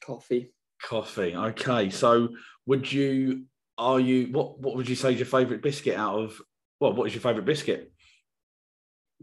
Coffee. 0.03 0.53
Coffee. 0.83 1.37
Okay. 1.37 1.91
So 1.91 2.31
would 2.65 2.91
you? 2.91 3.45
Are 3.77 4.01
you? 4.01 4.29
What 4.33 4.59
What 4.59 4.75
would 4.77 4.89
you 4.89 4.97
say 4.97 5.13
is 5.13 5.19
your 5.19 5.27
favourite 5.27 5.63
biscuit 5.63 5.99
out 5.99 6.19
of? 6.19 6.41
Well, 6.81 6.95
what 6.95 7.09
is 7.09 7.15
your 7.15 7.21
favourite 7.21 7.45
biscuit? 7.45 7.93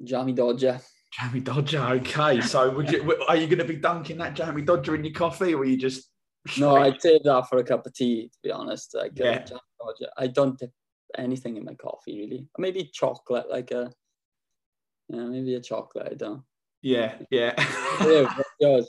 Jammy 0.03 0.33
Dodger. 0.33 0.79
Jammy 1.11 1.39
Dodger. 1.39 1.81
Okay. 1.81 2.39
So 2.41 2.69
would 2.69 2.91
you? 2.91 3.17
Are 3.27 3.35
you 3.35 3.47
going 3.47 3.57
to 3.57 3.65
be 3.65 3.77
dunking 3.77 4.19
that 4.19 4.35
Jammy 4.35 4.61
Dodger 4.61 4.93
in 4.93 5.03
your 5.03 5.13
coffee, 5.15 5.55
or 5.55 5.61
are 5.61 5.65
you 5.65 5.77
just? 5.77 6.12
No, 6.57 6.75
I'd 6.83 7.01
save 7.01 7.23
that 7.23 7.49
for 7.49 7.57
a 7.57 7.63
cup 7.63 7.85
of 7.85 7.93
tea. 7.93 8.27
To 8.27 8.37
be 8.43 8.51
honest, 8.51 8.95
like 8.95 9.19
uh, 9.19 9.23
yeah. 9.23 9.45
I 10.17 10.27
don't 10.27 10.57
dip 10.57 10.71
anything 11.17 11.57
in 11.57 11.65
my 11.65 11.75
coffee 11.75 12.19
really. 12.19 12.47
Maybe 12.57 12.89
chocolate, 12.93 13.49
like 13.49 13.71
a. 13.71 13.91
Yeah, 15.09 15.25
maybe 15.25 15.55
a 15.55 15.61
chocolate. 15.61 16.09
I 16.11 16.15
don't. 16.15 16.43
Yeah. 16.81 17.15
Yeah. 17.29 17.53
yeah 18.01 18.81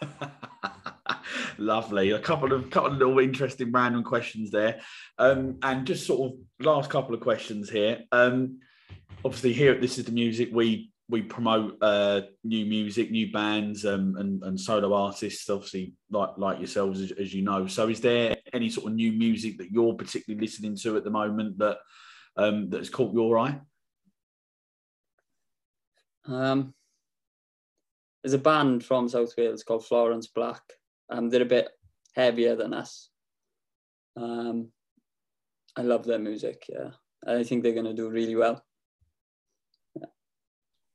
Lovely. 1.58 2.12
A 2.12 2.18
couple 2.18 2.52
of 2.52 2.70
couple 2.70 2.92
of 2.92 2.98
little 2.98 3.18
interesting 3.18 3.72
random 3.72 4.04
questions 4.04 4.50
there, 4.50 4.80
um, 5.18 5.58
and 5.62 5.86
just 5.86 6.06
sort 6.06 6.32
of 6.32 6.38
last 6.64 6.88
couple 6.90 7.14
of 7.14 7.20
questions 7.20 7.68
here. 7.68 8.04
Um, 8.12 8.60
obviously, 9.24 9.52
here 9.52 9.72
at 9.72 9.80
This 9.80 9.98
Is 9.98 10.04
the 10.04 10.12
Music, 10.12 10.50
we 10.52 10.92
we 11.10 11.22
promote 11.22 11.78
uh, 11.80 12.22
new 12.44 12.66
music, 12.66 13.10
new 13.10 13.32
bands, 13.32 13.86
um, 13.86 14.16
and 14.18 14.42
and 14.42 14.60
solo 14.60 14.92
artists. 14.92 15.48
Obviously, 15.48 15.94
like 16.10 16.30
like 16.36 16.58
yourselves, 16.58 17.00
as, 17.00 17.12
as, 17.12 17.34
you 17.34 17.42
know. 17.42 17.66
So, 17.66 17.88
is 17.88 18.00
there 18.00 18.36
any 18.52 18.68
sort 18.68 18.88
of 18.88 18.94
new 18.94 19.12
music 19.12 19.58
that 19.58 19.70
you're 19.70 19.94
particularly 19.94 20.44
listening 20.44 20.76
to 20.76 20.96
at 20.96 21.04
the 21.04 21.10
moment 21.10 21.58
that 21.58 21.78
um, 22.36 22.70
caught 22.92 23.14
your 23.14 23.38
eye? 23.38 23.58
Um, 26.26 26.74
there's 28.22 28.34
a 28.34 28.38
band 28.38 28.84
from 28.84 29.08
South 29.08 29.32
Wales 29.38 29.62
called 29.62 29.86
Florence 29.86 30.26
Black. 30.26 30.62
Um, 31.10 31.30
they're 31.30 31.42
a 31.42 31.46
bit 31.46 31.70
heavier 32.14 32.54
than 32.54 32.74
us. 32.74 33.08
Um, 34.14 34.70
I 35.74 35.82
love 35.82 36.04
their 36.04 36.18
music. 36.18 36.66
Yeah, 36.68 36.90
I 37.26 37.44
think 37.44 37.62
they're 37.62 37.72
going 37.72 37.86
to 37.86 37.94
do 37.94 38.10
really 38.10 38.36
well. 38.36 38.62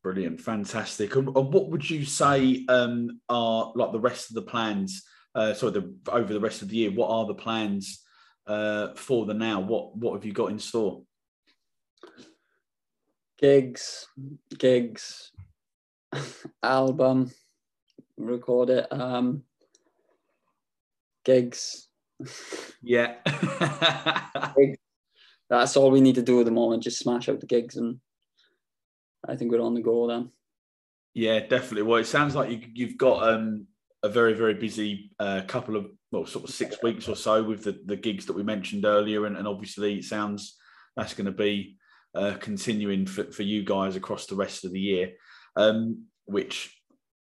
Brilliant, 0.04 0.42
fantastic. 0.42 1.16
And, 1.16 1.30
and, 1.30 1.54
what 1.54 1.70
would 1.70 1.90
you 1.90 2.04
say 2.04 2.66
um, 2.68 3.22
are 3.30 3.72
like 3.74 3.94
the 3.94 4.00
rest 4.00 4.30
of 4.30 4.36
the 4.36 4.42
plans? 4.42 5.04
Uh, 5.34 5.54
sorry, 5.54 5.72
the, 5.72 5.96
over 6.10 6.34
the 6.34 6.42
rest 6.42 6.62
of 6.62 6.68
the 6.68 6.76
year, 6.76 6.92
what 6.92 7.10
are 7.10 7.26
the 7.26 7.34
plans 7.34 8.04
uh, 8.46 8.90
for 8.96 9.26
the 9.26 9.34
now? 9.34 9.62
What 9.62 9.96
what 9.96 10.14
have 10.14 10.26
you 10.26 10.34
got 10.34 10.52
in 10.52 10.60
store? 10.60 11.04
Gigs, 13.40 14.08
gigs, 14.58 15.32
album, 16.64 17.32
record 18.18 18.72
it. 18.72 18.88
Um, 18.92 19.44
gigs. 21.24 21.88
Yeah. 22.82 23.16
That's 25.50 25.78
all 25.78 25.92
we 25.92 26.02
need 26.02 26.16
to 26.16 26.22
do 26.22 26.40
at 26.40 26.46
the 26.46 26.52
moment. 26.52 26.84
Just 26.84 27.00
smash 27.00 27.30
out 27.30 27.40
the 27.40 27.46
gigs, 27.46 27.78
and 27.78 28.00
I 29.28 29.36
think 29.36 29.52
we're 29.52 29.62
on 29.62 29.74
the 29.74 29.82
go 29.82 30.08
then. 30.08 30.30
Yeah, 31.14 31.40
definitely. 31.42 31.84
Well, 31.84 32.00
it 32.00 32.08
sounds 32.08 32.36
like 32.36 32.70
you, 32.74 32.88
have 32.88 32.98
got 32.98 33.28
um, 33.30 33.68
a 34.02 34.10
very, 34.10 34.34
very 34.34 34.56
busy 34.56 35.12
uh, 35.20 35.42
couple 35.48 35.76
of, 35.76 35.88
well, 36.12 36.26
sort 36.26 36.46
of 36.46 36.56
six 36.56 36.82
weeks 36.82 37.08
or 37.08 37.16
so 37.16 37.44
with 37.44 37.64
the, 37.64 37.80
the 37.86 37.96
gigs 37.96 38.26
that 38.26 38.36
we 38.36 38.44
mentioned 38.44 38.86
earlier. 38.86 39.26
And, 39.26 39.38
and 39.38 39.48
obviously, 39.48 40.00
it 40.00 40.06
sounds 40.06 40.58
that's 40.96 41.14
going 41.14 41.26
to 41.26 41.32
be 41.32 41.78
uh, 42.16 42.34
continuing 42.40 43.06
for, 43.06 43.32
for 43.32 43.44
you 43.44 43.64
guys 43.64 43.96
across 43.96 44.26
the 44.26 44.36
rest 44.36 44.66
of 44.66 44.72
the 44.72 44.80
year, 44.80 45.14
um, 45.56 46.06
which 46.26 46.76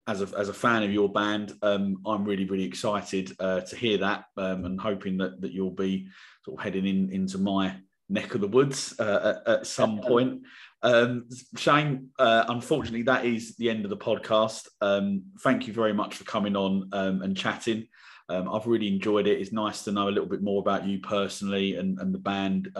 as 0.08 0.22
a, 0.22 0.38
as 0.38 0.48
a 0.48 0.54
fan 0.54 0.82
of 0.82 0.92
your 0.92 1.12
band, 1.12 1.52
um, 1.62 1.98
I'm 2.06 2.24
really, 2.24 2.46
really 2.46 2.64
excited 2.64 3.32
uh, 3.40 3.60
to 3.60 3.76
hear 3.76 3.98
that 3.98 4.24
um, 4.36 4.64
and 4.64 4.80
hoping 4.80 5.18
that, 5.18 5.40
that 5.42 5.52
you'll 5.52 5.70
be 5.70 6.08
sort 6.44 6.58
of 6.58 6.64
heading 6.64 6.86
in 6.86 7.12
into 7.12 7.38
my 7.38 7.76
neck 8.08 8.34
of 8.34 8.40
the 8.40 8.48
woods 8.48 8.94
uh, 8.98 9.36
at, 9.46 9.52
at, 9.52 9.66
some 9.66 10.00
point. 10.00 10.40
Um, 10.82 11.28
Shane, 11.56 12.10
uh, 12.18 12.44
unfortunately, 12.48 13.02
that 13.02 13.24
is 13.24 13.56
the 13.56 13.70
end 13.70 13.84
of 13.84 13.90
the 13.90 13.96
podcast. 13.96 14.68
Um, 14.80 15.24
thank 15.40 15.66
you 15.66 15.72
very 15.72 15.92
much 15.92 16.14
for 16.14 16.24
coming 16.24 16.56
on 16.56 16.88
um, 16.92 17.22
and 17.22 17.36
chatting. 17.36 17.88
Um, 18.28 18.48
I've 18.52 18.66
really 18.66 18.88
enjoyed 18.88 19.26
it. 19.26 19.40
It's 19.40 19.52
nice 19.52 19.84
to 19.84 19.92
know 19.92 20.08
a 20.08 20.10
little 20.10 20.28
bit 20.28 20.42
more 20.42 20.60
about 20.60 20.86
you 20.86 21.00
personally 21.00 21.76
and, 21.76 21.98
and 21.98 22.14
the 22.14 22.18
band 22.18 22.70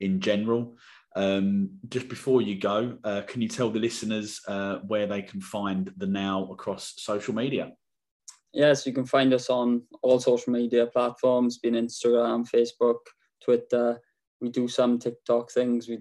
in 0.00 0.20
general. 0.20 0.76
Um, 1.14 1.70
just 1.88 2.08
before 2.08 2.42
you 2.42 2.58
go, 2.58 2.96
uh, 3.04 3.22
can 3.26 3.42
you 3.42 3.48
tell 3.48 3.70
the 3.70 3.78
listeners 3.78 4.40
uh, 4.48 4.78
where 4.86 5.06
they 5.06 5.22
can 5.22 5.40
find 5.40 5.92
the 5.96 6.06
Now 6.06 6.50
across 6.50 6.94
social 6.96 7.34
media? 7.34 7.72
Yes, 8.52 8.86
you 8.86 8.92
can 8.92 9.06
find 9.06 9.32
us 9.32 9.48
on 9.48 9.82
all 10.02 10.20
social 10.20 10.52
media 10.52 10.86
platforms, 10.86 11.58
being 11.58 11.74
Instagram, 11.74 12.48
Facebook, 12.48 12.98
Twitter. 13.42 14.00
We 14.40 14.50
do 14.50 14.68
some 14.68 14.98
TikTok 14.98 15.50
things. 15.50 15.88
We 15.88 16.00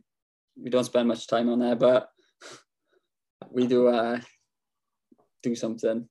we 0.56 0.70
don't 0.70 0.84
spend 0.84 1.08
much 1.08 1.28
time 1.28 1.50
on 1.50 1.60
there, 1.60 1.76
but 1.76 2.10
we 3.52 3.68
do 3.68 3.88
uh, 3.88 4.20
do 5.44 5.56
something. 5.56 6.08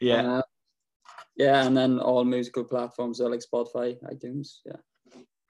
Yeah. 0.00 0.38
Uh, 0.38 0.42
yeah, 1.36 1.64
and 1.66 1.76
then 1.76 1.98
all 1.98 2.24
musical 2.24 2.64
platforms 2.64 3.20
are 3.20 3.30
like 3.30 3.40
Spotify, 3.40 3.96
iTunes. 4.12 4.58
Yeah. 4.66 4.76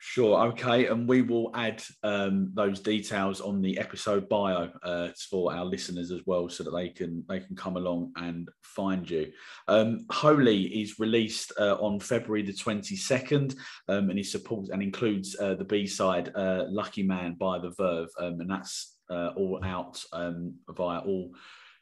Sure. 0.05 0.49
Okay. 0.49 0.87
And 0.87 1.09
we 1.09 1.23
will 1.23 1.53
add 1.55 1.81
um, 2.03 2.51
those 2.55 2.81
details 2.81 3.41
on 3.41 3.62
the 3.62 3.79
episode 3.79 4.29
bio 4.29 4.69
uh, 4.83 5.11
for 5.31 5.55
our 5.55 5.65
listeners 5.65 6.11
as 6.11 6.23
well, 6.27 6.49
so 6.49 6.65
that 6.65 6.73
they 6.73 6.88
can 6.88 7.25
they 7.29 7.38
can 7.38 7.55
come 7.55 7.77
along 7.77 8.11
and 8.17 8.49
find 8.62 9.09
you. 9.09 9.31
Um, 9.69 10.05
Holy 10.11 10.65
is 10.83 10.99
released 10.99 11.53
uh, 11.57 11.77
on 11.77 12.01
February 12.01 12.43
the 12.43 12.53
twenty 12.53 12.97
second, 12.97 13.55
um, 13.88 14.11
and 14.11 14.19
he 14.19 14.25
supports 14.25 14.71
and 14.71 14.83
includes 14.83 15.37
uh, 15.38 15.55
the 15.55 15.65
B 15.65 15.87
side 15.87 16.33
uh, 16.35 16.65
"Lucky 16.69 17.05
Man" 17.05 17.37
by 17.38 17.61
the 17.61 17.71
Verve, 17.71 18.09
um, 18.19 18.41
and 18.41 18.51
that's 18.51 18.99
uh, 19.09 19.29
all 19.37 19.61
out 19.62 20.03
um, 20.12 20.55
via 20.71 20.99
all 20.99 21.31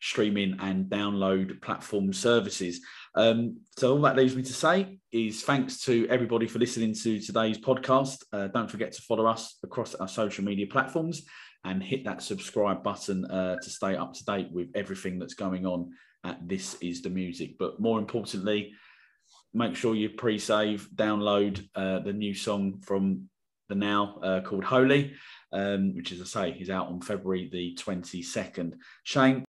streaming 0.00 0.56
and 0.60 0.86
download 0.86 1.60
platform 1.62 2.12
services. 2.12 2.80
Um, 3.14 3.58
so 3.76 3.92
all 3.92 4.00
that 4.02 4.16
leaves 4.16 4.36
me 4.36 4.42
to 4.42 4.52
say 4.52 4.98
is 5.12 5.42
thanks 5.42 5.80
to 5.82 6.06
everybody 6.08 6.46
for 6.46 6.58
listening 6.58 6.94
to 6.94 7.20
today's 7.20 7.58
podcast. 7.58 8.22
Uh, 8.32 8.48
don't 8.48 8.70
forget 8.70 8.92
to 8.92 9.02
follow 9.02 9.26
us 9.26 9.58
across 9.62 9.94
our 9.94 10.08
social 10.08 10.44
media 10.44 10.66
platforms 10.66 11.22
and 11.64 11.82
hit 11.82 12.04
that 12.04 12.22
subscribe 12.22 12.82
button 12.82 13.24
uh, 13.26 13.56
to 13.56 13.70
stay 13.70 13.96
up 13.96 14.14
to 14.14 14.24
date 14.24 14.48
with 14.50 14.68
everything 14.74 15.18
that's 15.18 15.34
going 15.34 15.66
on 15.66 15.90
at 16.24 16.48
This 16.48 16.74
Is 16.80 17.02
the 17.02 17.10
Music. 17.10 17.56
But 17.58 17.80
more 17.80 17.98
importantly, 17.98 18.72
make 19.52 19.76
sure 19.76 19.94
you 19.94 20.10
pre-save, 20.10 20.88
download 20.94 21.66
uh, 21.74 22.00
the 22.00 22.12
new 22.12 22.34
song 22.34 22.80
from 22.80 23.28
the 23.68 23.74
Now 23.74 24.18
uh, 24.22 24.40
called 24.40 24.64
Holy, 24.64 25.14
um, 25.52 25.94
which, 25.94 26.12
as 26.12 26.20
I 26.20 26.24
say, 26.24 26.58
is 26.58 26.70
out 26.70 26.88
on 26.88 27.00
February 27.00 27.48
the 27.50 27.76
22nd. 27.80 28.74
Shane, 29.04 29.44